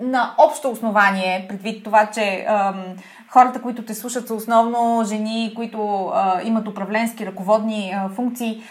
на 0.00 0.34
общо 0.38 0.70
основание, 0.70 1.46
предвид 1.48 1.84
това, 1.84 2.06
че 2.06 2.44
ам, 2.48 2.84
хората, 3.28 3.62
които 3.62 3.84
те 3.84 3.94
слушат, 3.94 4.28
са 4.28 4.34
основно 4.34 5.04
жени, 5.04 5.52
които 5.56 6.06
а, 6.14 6.42
имат 6.42 6.68
управленски, 6.68 7.26
ръководни 7.26 7.92
а, 7.96 8.08
функции, 8.08 8.62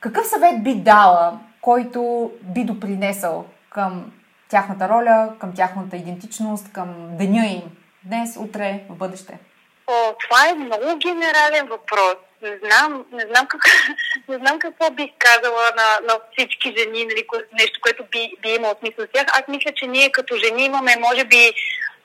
какъв 0.00 0.26
съвет 0.26 0.62
би 0.62 0.74
дала, 0.74 1.38
който 1.60 2.30
би 2.42 2.64
допринесъл 2.64 3.44
към 3.70 4.12
тяхната 4.48 4.88
роля, 4.88 5.32
към 5.38 5.52
тяхната 5.52 5.96
идентичност, 5.96 6.72
към 6.72 7.16
деня 7.16 7.46
им 7.46 7.62
днес, 8.04 8.36
утре, 8.36 8.82
в 8.88 8.96
бъдеще? 8.96 9.38
О, 9.86 9.92
това 10.20 10.48
е 10.50 10.54
много 10.54 10.98
генерален 10.98 11.66
въпрос 11.68 12.25
не 12.42 12.58
знам, 12.64 13.06
не 13.12 13.24
знам, 13.30 13.46
как, 13.46 13.60
не 14.28 14.36
знам 14.36 14.58
какво 14.58 14.90
бих 14.90 15.10
казала 15.18 15.70
на, 15.76 16.06
на 16.06 16.20
всички 16.32 16.74
жени, 16.78 17.04
нали, 17.04 17.26
нещо, 17.52 17.80
което 17.82 18.04
би, 18.04 18.32
би 18.42 18.48
имало 18.48 18.74
смисъл 18.78 19.04
с 19.04 19.12
тях. 19.12 19.26
Аз 19.28 19.42
мисля, 19.48 19.72
че 19.76 19.86
ние 19.86 20.12
като 20.12 20.36
жени 20.36 20.64
имаме, 20.64 20.96
може 21.00 21.24
би, 21.24 21.52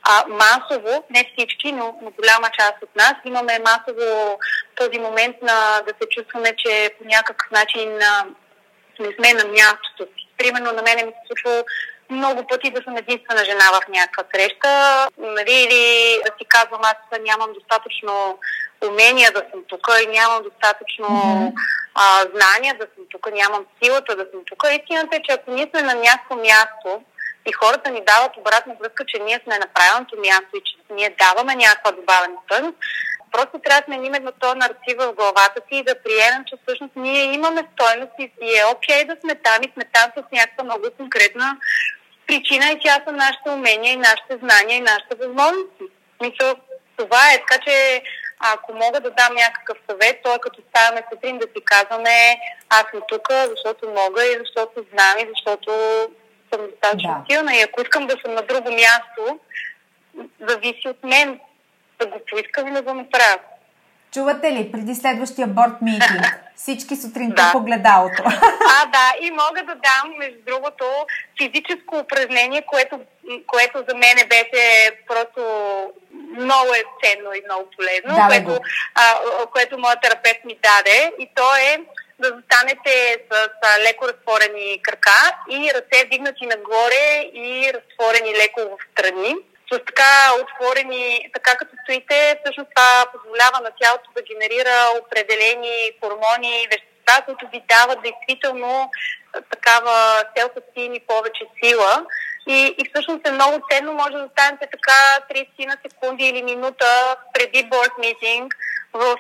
а, 0.04 0.26
масово, 0.28 1.04
не 1.10 1.32
всички, 1.34 1.72
но, 1.72 2.00
но 2.02 2.12
голяма 2.12 2.50
част 2.60 2.76
от 2.82 2.96
нас, 2.96 3.14
имаме 3.26 3.60
масово 3.60 4.40
този 4.76 5.00
момент 5.00 5.36
на 5.42 5.82
да 5.88 5.94
се 6.02 6.10
чувстваме, 6.10 6.56
че 6.58 6.96
по 6.98 7.08
някакъв 7.08 7.52
начин 7.52 8.02
а, 8.02 8.26
не 9.00 9.14
сме 9.14 9.34
на 9.34 9.46
мястото. 9.46 10.08
Примерно 10.38 10.72
на 10.72 10.82
мене 10.82 11.06
ми 11.06 11.12
се 11.12 11.28
случва 11.28 11.64
много 12.10 12.48
пъти 12.48 12.72
да 12.72 12.82
съм 12.84 12.98
единствена 12.98 13.46
жена 13.46 13.66
в 13.74 13.88
някаква 13.90 14.24
среща, 14.34 15.08
нали, 15.18 15.54
или 15.54 16.18
да 16.26 16.32
си 16.38 16.46
казвам, 16.48 16.82
аз 16.84 17.20
нямам 17.22 17.54
достатъчно 17.54 18.40
умения 18.88 19.32
да 19.32 19.44
съм 19.52 19.64
тук 19.68 19.88
и 20.04 20.08
нямам 20.08 20.44
достатъчно 20.44 21.08
mm-hmm. 21.08 21.54
а, 21.96 22.04
знания 22.36 22.76
да 22.80 22.88
съм 22.96 23.04
тук, 23.10 23.32
нямам 23.32 23.66
силата 23.84 24.16
да 24.16 24.26
съм 24.32 24.42
тук. 24.46 24.64
Истината 24.72 25.16
е, 25.16 25.24
че 25.24 25.32
ако 25.32 25.52
ние 25.52 25.70
сме 25.70 25.82
на 25.82 25.96
някакво 25.96 26.36
място 26.36 27.04
и 27.50 27.52
хората 27.52 27.92
ни 27.92 28.02
дават 28.06 28.38
обратна 28.38 28.76
връзка, 28.80 29.04
че 29.08 29.24
ние 29.24 29.40
сме 29.44 29.60
на 29.60 29.68
правилното 29.74 30.16
място 30.20 30.52
и 30.56 30.62
че 30.66 30.94
ние 30.94 31.16
даваме 31.20 31.56
някаква 31.56 31.92
добавена 31.92 32.38
стойност, 32.46 32.78
просто 33.32 33.60
трябва 33.60 33.82
да 33.82 33.86
сменим 33.86 34.14
едно 34.14 34.32
то 34.40 34.56
нарцив 34.56 34.98
в 34.98 35.14
главата 35.14 35.60
си 35.68 35.76
и 35.80 35.84
да 35.84 35.96
приемем, 36.04 36.44
че 36.48 36.56
всъщност 36.56 36.96
ние 36.96 37.24
имаме 37.24 37.62
стойност 37.74 38.14
и 38.20 38.24
е 38.60 38.66
окей 38.66 39.02
okay 39.02 39.08
да 39.08 39.16
сме 39.22 39.36
там 39.36 39.60
и 39.64 39.72
сме 39.74 39.86
там 39.94 40.08
с 40.18 40.22
някаква 40.32 40.64
много 40.64 40.86
конкретна 40.98 41.58
причина 42.28 42.66
и 42.72 42.80
тя 42.84 42.96
са 43.06 43.12
нашите 43.12 43.50
умения 43.50 43.94
и 43.94 44.04
нашите 44.10 44.38
знания 44.44 44.78
и 44.78 44.88
нашите 44.92 45.16
възможности. 45.16 45.84
Мисля, 46.22 46.56
това 46.98 47.32
е. 47.34 47.38
Така 47.38 47.64
че 47.66 48.04
ако 48.42 48.74
мога 48.74 49.00
да 49.00 49.12
дам 49.12 49.34
някакъв 49.36 49.78
съвет, 49.90 50.20
то 50.24 50.36
е 50.36 50.40
като 50.40 50.62
ставаме 50.70 51.04
сутрин 51.14 51.38
да 51.38 51.46
си 51.46 51.64
казваме 51.66 52.38
аз 52.70 52.84
съм 52.92 53.02
тук, 53.08 53.28
защото 53.50 53.90
мога 53.90 54.24
и 54.26 54.38
защото 54.40 54.86
знам 54.94 55.18
и 55.20 55.30
защото 55.30 55.72
съм 56.54 56.68
достатъчно 56.70 57.24
да. 57.28 57.34
силна. 57.34 57.56
И 57.56 57.62
ако 57.62 57.82
искам 57.82 58.08
да 58.08 58.16
съм 58.26 58.34
на 58.34 58.42
друго 58.42 58.72
място, 58.72 59.40
зависи 60.40 60.88
от 60.88 61.04
мен 61.04 61.40
да 62.00 62.08
го 62.08 62.20
поискам 62.30 62.68
и 62.68 62.72
да 62.72 62.82
го 62.82 62.94
направя. 62.94 63.38
Чувате 64.14 64.52
ли 64.52 64.72
преди 64.72 64.96
следващия 64.96 65.48
борт 65.48 65.82
митинг? 65.82 66.40
Всички 66.56 66.96
сутринта 66.96 67.44
да. 67.44 67.52
погледалото. 67.52 68.24
А, 68.26 68.86
да, 68.86 69.26
и 69.26 69.32
мога 69.32 69.64
да 69.66 69.76
дам, 69.76 70.14
между 70.18 70.40
другото, 70.46 70.86
физическо 71.42 71.98
упражнение, 71.98 72.62
което, 72.68 73.00
което 73.48 73.78
за 73.90 73.96
мен 73.96 74.18
беше 74.30 74.92
просто 75.08 75.44
много 76.38 76.74
е 76.74 76.84
ценно 77.04 77.34
и 77.34 77.42
много 77.46 77.70
полезно, 77.78 78.16
да, 78.16 78.28
което, 78.28 78.64
а, 78.96 79.16
което 79.46 79.78
моят 79.78 80.02
терапевт 80.02 80.46
ми 80.46 80.58
даде. 80.64 81.12
И 81.20 81.30
то 81.36 81.56
е 81.56 81.78
да 82.20 82.28
застанете 82.28 83.18
с, 83.32 83.36
с 83.36 83.80
леко 83.80 84.08
разтворени 84.08 84.82
крака 84.84 85.36
и 85.50 85.72
ръце 85.76 86.06
вдигнати 86.06 86.46
нагоре 86.46 87.30
и 87.34 87.74
разтворени 87.74 88.38
леко 88.38 88.62
в 88.62 88.78
страни 88.92 89.36
с 89.74 89.80
така 89.86 90.14
отворени, 90.42 91.30
така 91.34 91.56
като 91.56 91.76
стоите, 91.84 92.40
всъщност 92.44 92.70
това 92.76 93.06
позволява 93.14 93.60
на 93.64 93.72
тялото 93.82 94.10
да 94.16 94.22
генерира 94.22 94.78
определени 95.02 95.92
хормони 96.00 96.64
и 96.64 96.68
вещества, 96.68 97.26
които 97.26 97.48
ви 97.54 97.62
дават 97.70 98.00
действително 98.02 98.92
такава 99.52 100.24
селф-естим 100.36 100.94
и 100.94 101.06
повече 101.08 101.46
сила. 101.64 102.06
И, 102.48 102.76
и 102.78 102.90
всъщност 102.90 103.28
е 103.28 103.32
много 103.32 103.66
ценно, 103.72 103.94
може 103.94 104.14
да 104.14 104.24
останете 104.24 104.68
така 104.72 105.00
30 105.60 105.68
на 105.68 105.78
секунди 105.84 106.24
или 106.26 106.44
минута 106.44 107.16
преди 107.34 107.70
борт 107.70 107.92
митинг 108.00 108.56
в 108.94 109.16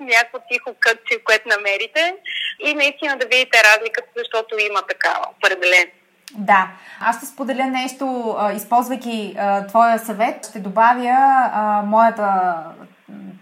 някакво 0.00 0.38
тихо 0.50 0.74
кътче, 0.80 1.24
което 1.24 1.48
намерите 1.48 2.16
и 2.64 2.74
наистина 2.74 3.16
да 3.16 3.26
видите 3.26 3.58
разликата, 3.64 4.08
защото 4.16 4.58
има 4.58 4.82
такава 4.82 5.26
определено. 5.36 5.90
Да. 6.32 6.68
Аз 7.00 7.16
ще 7.16 7.26
споделя 7.26 7.66
нещо, 7.66 8.36
използвайки 8.54 9.36
твоя 9.68 9.98
съвет. 9.98 10.46
Ще 10.46 10.58
добавя 10.58 11.16
а, 11.52 11.82
моята 11.86 12.54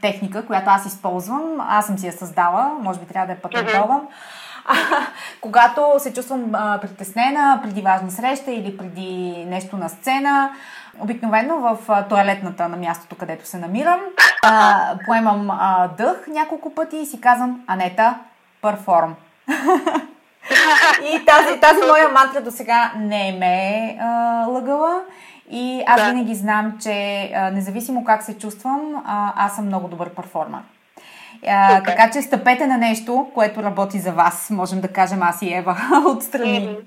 техника, 0.03 0.47
която 0.47 0.71
аз 0.71 0.87
използвам. 0.87 1.61
Аз 1.61 1.87
съм 1.87 1.99
си 1.99 2.07
я 2.07 2.13
създала, 2.13 2.77
може 2.81 3.01
би 3.01 3.07
трябва 3.07 3.27
да 3.27 3.33
я 3.33 3.43
патентовам. 3.43 4.01
Mm-hmm. 4.01 4.44
когато 5.41 5.95
се 5.99 6.13
чувствам 6.13 6.51
а, 6.53 6.79
притеснена 6.81 7.61
преди 7.63 7.83
важна 7.83 8.11
среща 8.11 8.51
или 8.51 8.77
преди 8.77 9.45
нещо 9.45 9.77
на 9.77 9.89
сцена, 9.89 10.51
обикновено 11.01 11.59
в 11.59 11.79
а, 11.89 12.03
туалетната 12.03 12.69
на 12.69 12.77
мястото, 12.77 13.17
където 13.17 13.47
се 13.47 13.59
намирам, 13.59 14.01
а, 14.43 14.95
поемам 15.07 15.51
а, 15.51 15.89
дъх 15.99 16.27
няколко 16.29 16.75
пъти 16.75 16.97
и 16.97 17.07
си 17.07 17.21
казвам 17.21 17.65
Анета, 17.67 18.19
перформ. 18.63 19.15
И 21.03 21.25
тази, 21.25 21.61
тази 21.61 21.81
моя 21.89 22.09
мантра 22.09 22.41
до 22.41 22.51
сега 22.51 22.93
не 22.97 23.37
ме 23.39 23.79
е 23.79 23.99
лъгала. 24.49 25.03
И 25.51 25.85
аз 25.87 26.01
да. 26.01 26.09
винаги 26.09 26.35
знам, 26.35 26.79
че 26.83 27.31
а, 27.35 27.51
независимо 27.51 28.05
как 28.05 28.23
се 28.23 28.39
чувствам, 28.39 29.03
а, 29.07 29.33
аз 29.37 29.57
съм 29.57 29.67
много 29.67 29.89
добър 29.89 30.15
перформер. 30.15 30.61
А, 31.49 31.83
така 31.83 32.11
че 32.13 32.23
стъпете 32.23 32.67
на 32.67 32.79
нещо, 32.79 33.31
което 33.35 33.63
работи 33.63 33.99
за 33.99 34.13
вас, 34.13 34.51
можем 34.51 34.81
да 34.81 34.89
кажем 34.89 35.23
аз 35.23 35.43
и 35.43 35.55
Ева 35.55 35.77
отстрани. 36.17 36.69
Mm-hmm. 36.69 36.85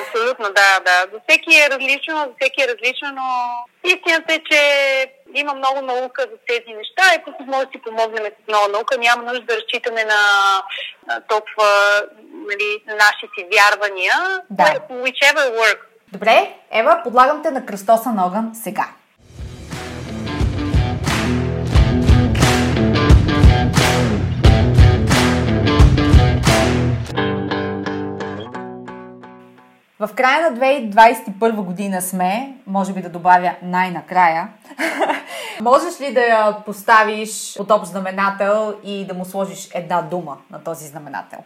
Абсолютно, 0.00 0.44
да, 0.44 0.80
да. 0.84 0.96
За 1.12 1.20
всеки 1.28 1.56
е 1.56 1.70
различно, 1.70 2.14
за 2.16 2.32
всеки 2.40 2.62
е 2.62 2.68
различно, 2.68 3.08
но 3.14 3.28
истината 3.84 4.34
е, 4.34 4.40
че 4.50 4.60
има 5.34 5.54
много 5.54 5.80
наука 5.82 6.22
за 6.22 6.36
тези 6.48 6.76
неща 6.78 7.02
и 7.14 7.24
просто 7.24 7.42
може 7.46 7.66
да 7.66 7.72
си 7.72 7.82
помогнем 7.86 8.24
с 8.24 8.48
много 8.48 8.72
наука. 8.72 8.98
Няма 8.98 9.22
нужда 9.22 9.46
да 9.46 9.56
разчитаме 9.56 10.04
на, 10.04 10.22
на 11.06 11.20
толкова 11.20 11.70
нали, 12.32 12.68
наши 12.86 13.26
си 13.34 13.46
вярвания. 13.54 14.14
Да. 14.50 14.64
Whichever 14.90 15.46
work. 15.60 15.78
Добре, 16.12 16.54
Ева, 16.70 17.00
подлагам 17.04 17.42
те 17.42 17.50
на 17.50 17.66
кръстоса 17.66 18.10
на 18.10 18.26
огън 18.26 18.50
сега. 18.54 18.86
В 30.02 30.14
края 30.14 30.50
на 30.50 30.56
2021 30.56 31.54
година 31.54 32.02
сме, 32.02 32.56
може 32.66 32.92
би 32.92 33.02
да 33.02 33.08
добавя 33.08 33.56
най-накрая. 33.62 34.48
Можеш 35.60 36.00
ли 36.00 36.14
да 36.14 36.20
я 36.20 36.56
поставиш 36.66 37.56
под 37.56 37.70
общ 37.70 37.90
знаменател 37.90 38.74
и 38.84 39.06
да 39.06 39.14
му 39.14 39.24
сложиш 39.24 39.68
една 39.74 40.02
дума 40.02 40.36
на 40.50 40.64
този 40.64 40.86
знаменател? 40.86 41.38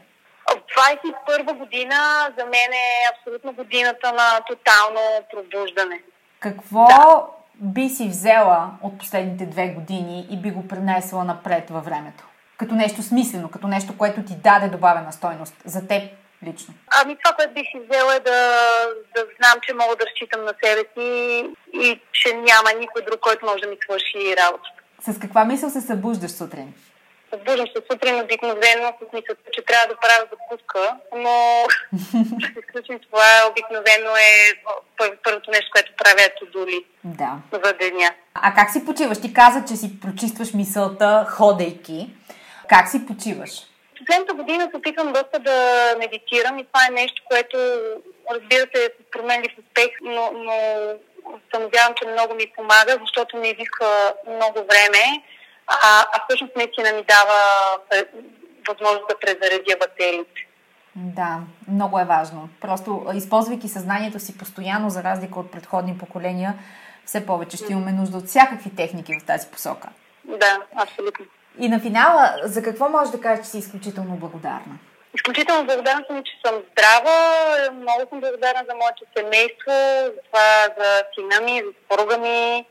21 1.36 1.58
година 1.58 2.28
за 2.38 2.44
мен 2.44 2.72
е 2.72 3.10
абсолютно 3.16 3.52
годината 3.52 4.12
на 4.12 4.40
тотално 4.40 5.00
пробуждане. 5.32 6.02
Какво 6.40 6.86
да. 6.86 7.26
би 7.54 7.88
си 7.88 8.08
взела 8.08 8.70
от 8.82 8.98
последните 8.98 9.46
две 9.46 9.68
години 9.68 10.26
и 10.30 10.36
би 10.36 10.50
го 10.50 10.68
пренесла 10.68 11.24
напред 11.24 11.70
във 11.70 11.84
времето? 11.84 12.24
Като 12.56 12.74
нещо 12.74 13.02
смислено, 13.02 13.50
като 13.50 13.68
нещо, 13.68 13.98
което 13.98 14.22
ти 14.22 14.34
даде 14.34 14.68
добавена 14.68 15.12
стойност 15.12 15.54
за 15.64 15.88
теб 15.88 16.02
лично? 16.46 16.75
Ами 17.03 17.16
това, 17.25 17.37
което 17.37 17.55
бих 17.55 17.66
си 17.70 17.81
взела 17.81 18.14
е 18.14 18.20
да, 18.20 18.38
да 19.14 19.27
знам, 19.37 19.61
че 19.62 19.75
мога 19.75 19.96
да 19.96 20.07
разчитам 20.07 20.44
на 20.44 20.55
себе 20.64 20.85
си 20.94 21.09
и 21.72 22.01
че 22.12 22.35
няма 22.35 22.72
никой 22.81 23.03
друг, 23.03 23.20
който 23.20 23.46
може 23.46 23.62
да 23.62 23.68
ми 23.68 23.77
свърши 23.85 24.37
работата. 24.37 24.81
С 25.01 25.18
каква 25.18 25.44
мисъл 25.44 25.70
се 25.70 25.81
събуждаш 25.81 26.31
сутрин? 26.31 26.75
Събуждам 27.31 27.66
се 27.66 27.83
сутрин 27.90 28.20
обикновено 28.20 28.92
с 28.99 29.12
мисълта, 29.12 29.51
че 29.53 29.64
трябва 29.64 29.87
да 29.88 30.01
правя 30.01 30.27
закуска, 30.33 30.96
но 31.16 31.35
изключим 32.61 32.99
това 33.11 33.29
обикновено 33.51 34.11
е 34.16 34.33
първото 35.25 35.51
нещо, 35.51 35.70
което 35.72 35.92
правя 35.96 36.22
е 36.22 36.51
доли 36.53 36.85
да. 37.05 37.38
за 37.53 37.72
деня. 37.72 38.11
А 38.35 38.55
как 38.55 38.70
си 38.70 38.85
почиваш? 38.85 39.20
Ти 39.20 39.33
каза, 39.33 39.64
че 39.68 39.77
си 39.77 40.01
прочистваш 40.01 40.53
мисълта, 40.53 41.27
ходейки. 41.29 42.11
Как 42.68 42.88
си 42.88 43.07
почиваш? 43.07 43.51
Последната 43.98 44.35
година 44.35 44.68
се 44.70 44.76
опитвам 44.76 45.12
доста 45.12 45.38
да 45.38 45.94
медитирам 45.98 46.59
и 46.59 46.64
това 46.64 46.87
е 46.87 47.00
нещо, 47.02 47.22
което 47.24 47.56
разбира 48.30 48.66
се 48.74 48.85
е 48.85 48.88
с 48.88 49.11
променлив 49.11 49.52
успех, 49.59 49.90
но, 50.02 50.30
но 50.35 50.54
установявам, 51.37 51.94
че 51.96 52.09
много 52.09 52.35
ми 52.35 52.52
помага, 52.56 52.98
защото 53.00 53.37
не 53.37 53.48
изисква 53.48 54.12
много 54.28 54.59
време, 54.59 55.22
а, 55.66 56.06
а 56.12 56.24
всъщност 56.24 56.56
наистина 56.56 56.92
ми 56.92 57.02
дава 57.02 57.38
възможност 58.68 59.09
да 59.09 59.18
презаредя 59.20 59.76
батериите. 59.80 60.46
Да, 60.96 61.38
много 61.68 61.98
е 61.98 62.04
важно. 62.04 62.48
Просто 62.61 63.06
използвайки 63.14 63.68
съзнанието 63.68 64.18
си 64.18 64.38
постоянно, 64.38 64.90
за 64.90 65.02
разлика 65.02 65.40
от 65.40 65.52
предходни 65.52 65.98
поколения, 65.98 66.54
все 67.04 67.26
повече 67.26 67.56
ще 67.56 67.72
имаме 67.72 67.92
нужда 67.92 68.18
от 68.18 68.26
всякакви 68.26 68.76
техники 68.76 69.12
в 69.22 69.26
тази 69.26 69.48
посока. 69.48 69.88
Да, 70.24 70.62
абсолютно. 70.76 71.26
И 71.58 71.68
на 71.68 71.80
финала, 71.80 72.34
за 72.42 72.62
какво 72.62 72.88
можеш 72.88 73.12
да 73.12 73.20
кажеш, 73.20 73.44
че 73.44 73.50
си 73.50 73.58
изключително 73.58 74.16
благодарна? 74.16 74.78
Изключително 75.14 75.66
благодарна 75.66 76.04
съм, 76.06 76.22
че 76.24 76.32
съм 76.46 76.62
здрава. 76.70 77.18
Много 77.72 78.00
съм 78.08 78.20
благодарна 78.20 78.64
за 78.68 78.74
моето 78.74 79.04
семейство, 79.16 79.72
за 80.04 80.20
това 80.26 80.68
за 80.78 81.02
сина 81.14 81.40
ми, 81.40 81.62
за 81.66 81.72
съпруга 81.80 82.18
ми. 82.18 82.66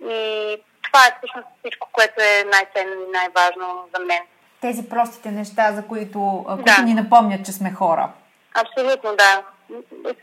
И 0.00 0.56
това 0.82 1.06
е 1.06 1.16
всъщност 1.18 1.46
всичко, 1.58 1.88
което 1.92 2.14
е 2.20 2.44
най-ценно 2.52 2.92
и 2.92 3.12
най-важно 3.12 3.88
за 3.94 4.04
мен. 4.04 4.22
Тези 4.60 4.88
простите 4.88 5.30
неща, 5.30 5.72
за 5.72 5.86
които, 5.86 6.44
които 6.46 6.62
да. 6.76 6.82
ни 6.82 6.94
напомнят, 6.94 7.46
че 7.46 7.52
сме 7.52 7.72
хора. 7.72 8.08
Абсолютно, 8.54 9.16
да. 9.16 9.42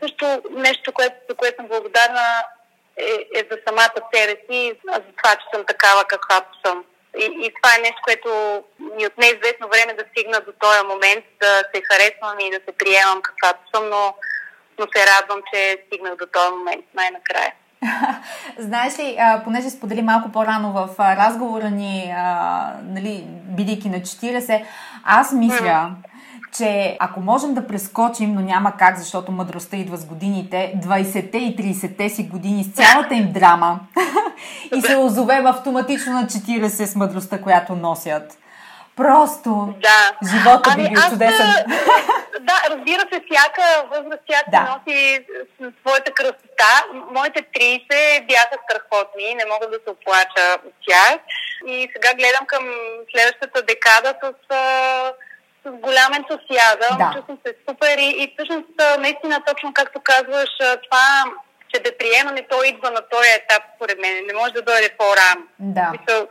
Също 0.02 0.42
нещо, 0.50 0.92
което, 0.92 1.16
за 1.28 1.36
което 1.36 1.56
съм 1.56 1.68
благодарна 1.68 2.44
е, 2.96 3.38
е 3.38 3.48
за 3.50 3.58
самата 3.66 3.98
себе 4.14 4.36
си, 4.50 4.72
за 4.84 5.00
това, 5.00 5.36
че 5.36 5.46
съм 5.54 5.64
такава 5.66 6.04
каквато 6.04 6.58
съм. 6.66 6.84
И, 7.20 7.24
и 7.46 7.52
това 7.56 7.70
е 7.74 7.82
нещо, 7.86 8.00
което 8.04 8.28
ми 8.96 9.06
от 9.06 9.18
неизвестно 9.18 9.68
време 9.68 9.92
да 9.98 10.04
стигна 10.10 10.38
до 10.46 10.52
този 10.64 10.80
момент, 10.92 11.24
да 11.40 11.52
се 11.74 11.82
харесвам 11.88 12.40
и 12.40 12.50
да 12.50 12.60
се 12.66 12.72
приемам 12.78 13.22
каквато 13.22 13.60
съм, 13.74 13.84
но, 13.90 14.14
но 14.78 14.86
се 14.94 15.06
радвам, 15.12 15.40
че 15.52 15.84
стигнах 15.86 16.14
до 16.16 16.26
този 16.26 16.50
момент 16.58 16.84
най-накрая. 16.94 17.52
Знаеш 18.58 18.98
ли, 18.98 19.18
понеже 19.44 19.70
сподели 19.70 20.02
малко 20.02 20.32
по-рано 20.32 20.72
в 20.72 20.88
разговора 20.98 21.70
ни, 21.70 22.14
а, 22.16 22.72
нали, 22.82 23.24
бидейки 23.28 23.88
на 23.88 24.00
40, 24.00 24.64
аз 25.04 25.32
мисля, 25.32 25.90
че 26.56 26.96
ако 27.00 27.20
можем 27.20 27.54
да 27.54 27.66
прескочим, 27.66 28.34
но 28.34 28.40
няма 28.40 28.72
как, 28.76 28.98
защото 28.98 29.32
мъдростта 29.32 29.76
идва 29.76 29.96
с 29.96 30.06
годините, 30.06 30.74
20-те 30.84 31.38
и 31.38 31.56
30-те 31.56 32.08
си 32.08 32.28
години 32.28 32.64
с 32.64 32.72
цялата 32.72 33.14
им 33.14 33.32
драма 33.32 33.80
и 34.76 34.80
се 34.80 34.96
озовем 34.96 35.46
автоматично 35.46 36.12
на 36.12 36.26
40 36.26 36.84
с 36.84 36.94
мъдростта, 36.96 37.40
която 37.40 37.74
носят. 37.74 38.38
Просто 38.96 39.74
да. 39.82 40.28
живота 40.32 40.70
ами, 40.72 40.82
би 40.82 40.88
бил 40.88 40.98
аз, 40.98 41.10
чудесен. 41.10 41.46
Да, 42.40 42.62
разбира 42.70 43.00
се, 43.00 43.22
всяка 43.30 43.62
възраст, 43.90 44.22
всяка 44.28 44.50
да. 44.50 44.60
носи 44.60 45.26
своята 45.80 46.12
красота. 46.12 46.74
Моите 47.14 47.42
30 47.42 48.26
бяха 48.26 48.56
страхотни, 48.64 49.34
не 49.34 49.44
мога 49.52 49.66
да 49.66 49.78
се 49.84 49.90
оплача 49.90 50.46
от 50.66 50.74
тях. 50.86 51.18
И 51.66 51.88
сега 51.92 52.14
гледам 52.14 52.46
към 52.46 52.64
следващата 53.12 53.62
декада 53.62 54.14
с 54.22 54.52
с 55.66 55.70
голям 55.70 56.12
ентусиазъм, 56.14 56.98
да. 56.98 57.12
чувствам 57.14 57.38
се 57.46 57.54
супер 57.68 57.98
и, 57.98 58.08
и 58.22 58.34
всъщност 58.34 58.76
наистина 58.98 59.42
точно 59.46 59.74
както 59.74 60.00
казваш, 60.00 60.50
това, 60.58 61.24
че 61.74 61.82
да 61.82 61.98
приемане, 61.98 62.46
то 62.50 62.62
идва 62.64 62.90
на 62.90 63.02
този 63.14 63.28
етап, 63.40 63.62
според 63.76 63.98
мен. 64.00 64.26
Не 64.26 64.34
може 64.34 64.52
да 64.52 64.62
дойде 64.62 64.90
по-рано. 64.98 65.44
Да. 65.58 65.92
Мисъл, 65.92 66.28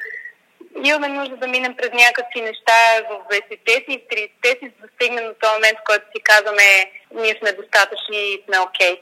имаме 0.84 1.08
нужда 1.08 1.38
да 1.38 1.48
минем 1.48 1.76
през 1.78 1.92
някакви 2.06 2.42
неща 2.42 2.80
в 3.10 3.34
20-те 3.34 3.72
си 3.72 3.92
и 3.96 4.02
в 4.02 4.12
30-те 4.14 4.50
си, 4.60 4.72
за 4.74 4.78
да 4.82 4.88
стигнем 4.96 5.26
до 5.26 5.36
този 5.42 5.54
момент, 5.54 5.78
в 5.80 5.88
който 5.90 6.06
си 6.16 6.24
казваме, 6.24 6.68
ние 7.16 7.36
сме 7.40 7.52
достатъчни 7.62 8.20
и 8.34 8.44
сме 8.46 8.60
окей. 8.60 8.96
Okay. 8.96 9.00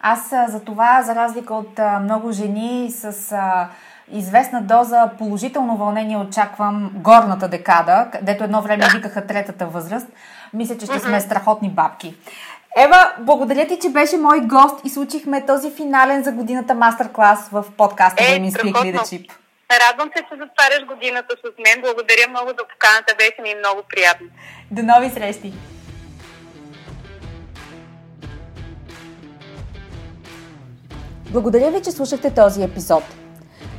Аз 0.00 0.28
за 0.48 0.64
това, 0.64 1.02
за 1.02 1.14
разлика 1.14 1.54
от 1.54 1.78
много 2.02 2.32
жени 2.32 2.90
с 2.90 3.32
а, 3.32 3.68
известна 4.12 4.62
доза 4.62 5.10
положително 5.18 5.76
вълнение 5.76 6.16
очаквам 6.16 6.90
горната 6.94 7.48
декада, 7.48 8.08
където 8.12 8.44
едно 8.44 8.62
време 8.62 8.84
викаха 8.94 9.26
третата 9.26 9.66
възраст. 9.66 10.08
Мисля, 10.52 10.78
че 10.78 10.86
ще 10.86 10.98
сме 10.98 11.20
страхотни 11.20 11.70
бабки. 11.70 12.14
Ева, 12.78 13.12
благодаря 13.18 13.66
ти, 13.66 13.78
че 13.78 13.88
беше 13.88 14.16
мой 14.16 14.40
гост 14.40 14.80
и 14.84 14.90
случихме 14.90 15.46
този 15.46 15.70
финален 15.70 16.22
за 16.22 16.32
годината 16.32 16.74
мастер-клас 16.74 17.48
в 17.52 17.64
подкаста 17.76 18.24
е, 18.24 18.26
Women 18.26 18.50
Speak 18.50 18.72
Leadership. 18.72 19.32
Радвам 19.90 20.10
се, 20.16 20.22
че 20.22 20.38
затваряш 20.38 20.86
годината 20.86 21.34
с 21.36 21.44
мен. 21.58 21.82
Благодаря 21.82 22.28
много 22.30 22.48
за 22.48 22.64
поканата. 22.72 23.14
Беше 23.18 23.42
ми 23.42 23.54
много 23.58 23.80
приятно. 23.88 24.26
До 24.70 24.82
нови 24.82 25.10
срещи! 25.10 25.52
Благодаря 31.30 31.70
ви, 31.70 31.82
че 31.82 31.90
слушахте 31.90 32.34
този 32.34 32.62
епизод. 32.62 33.02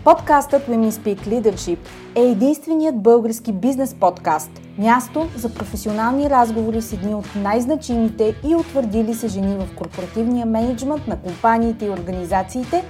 Подкастът 0.04 0.68
Women 0.68 0.90
Speak 0.90 1.20
Leadership 1.20 1.80
е 2.16 2.22
единственият 2.22 3.02
български 3.02 3.54
бизнес 3.54 3.96
подкаст, 4.00 4.52
място 4.78 5.28
за 5.36 5.50
професионални 5.50 6.30
разговори 6.30 6.82
с 6.82 6.94
едни 6.94 7.16
от 7.16 7.36
най-значимите 7.36 8.36
и 8.48 8.56
утвърдили 8.56 9.14
се 9.14 9.28
жени 9.28 9.58
в 9.58 9.76
корпоративния 9.76 10.46
менеджмент 10.46 11.08
на 11.08 11.18
компаниите 11.18 11.86
и 11.86 11.90
организациите, 11.90 12.84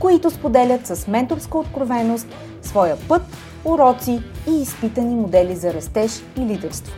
които 0.00 0.30
споделят 0.30 0.86
с 0.86 1.06
менторска 1.08 1.58
откровеност 1.58 2.26
своя 2.62 2.96
път, 3.08 3.22
уроци 3.64 4.22
и 4.50 4.62
изпитани 4.62 5.14
модели 5.14 5.56
за 5.56 5.74
растеж 5.74 6.22
и 6.36 6.40
лидерство. 6.40 6.94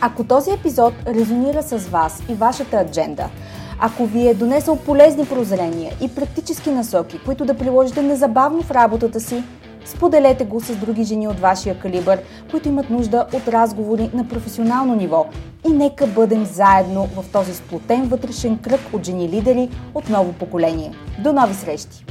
Ако 0.00 0.24
този 0.24 0.50
епизод 0.50 0.94
резонира 1.06 1.62
с 1.62 1.78
вас 1.78 2.22
и 2.28 2.34
вашата 2.34 2.76
адженда– 2.76 3.28
ако 3.80 4.06
ви 4.06 4.28
е 4.28 4.34
донесъл 4.34 4.76
полезни 4.76 5.26
прозрения 5.26 5.92
и 6.00 6.08
практически 6.08 6.70
насоки, 6.70 7.20
които 7.24 7.44
да 7.44 7.54
приложите 7.54 8.02
незабавно 8.02 8.62
в 8.62 8.70
работата 8.70 9.20
си, 9.20 9.42
споделете 9.84 10.44
го 10.44 10.60
с 10.60 10.76
други 10.76 11.04
жени 11.04 11.28
от 11.28 11.40
вашия 11.40 11.78
калибър, 11.78 12.20
които 12.50 12.68
имат 12.68 12.90
нужда 12.90 13.26
от 13.32 13.48
разговори 13.48 14.10
на 14.14 14.28
професионално 14.28 14.94
ниво. 14.94 15.26
И 15.68 15.72
нека 15.72 16.06
бъдем 16.06 16.44
заедно 16.44 17.08
в 17.16 17.24
този 17.32 17.54
сплотен 17.54 18.02
вътрешен 18.02 18.58
кръг 18.58 18.80
от 18.92 19.04
жени 19.04 19.28
лидери 19.28 19.68
от 19.94 20.08
ново 20.08 20.32
поколение. 20.32 20.92
До 21.18 21.32
нови 21.32 21.54
срещи! 21.54 22.04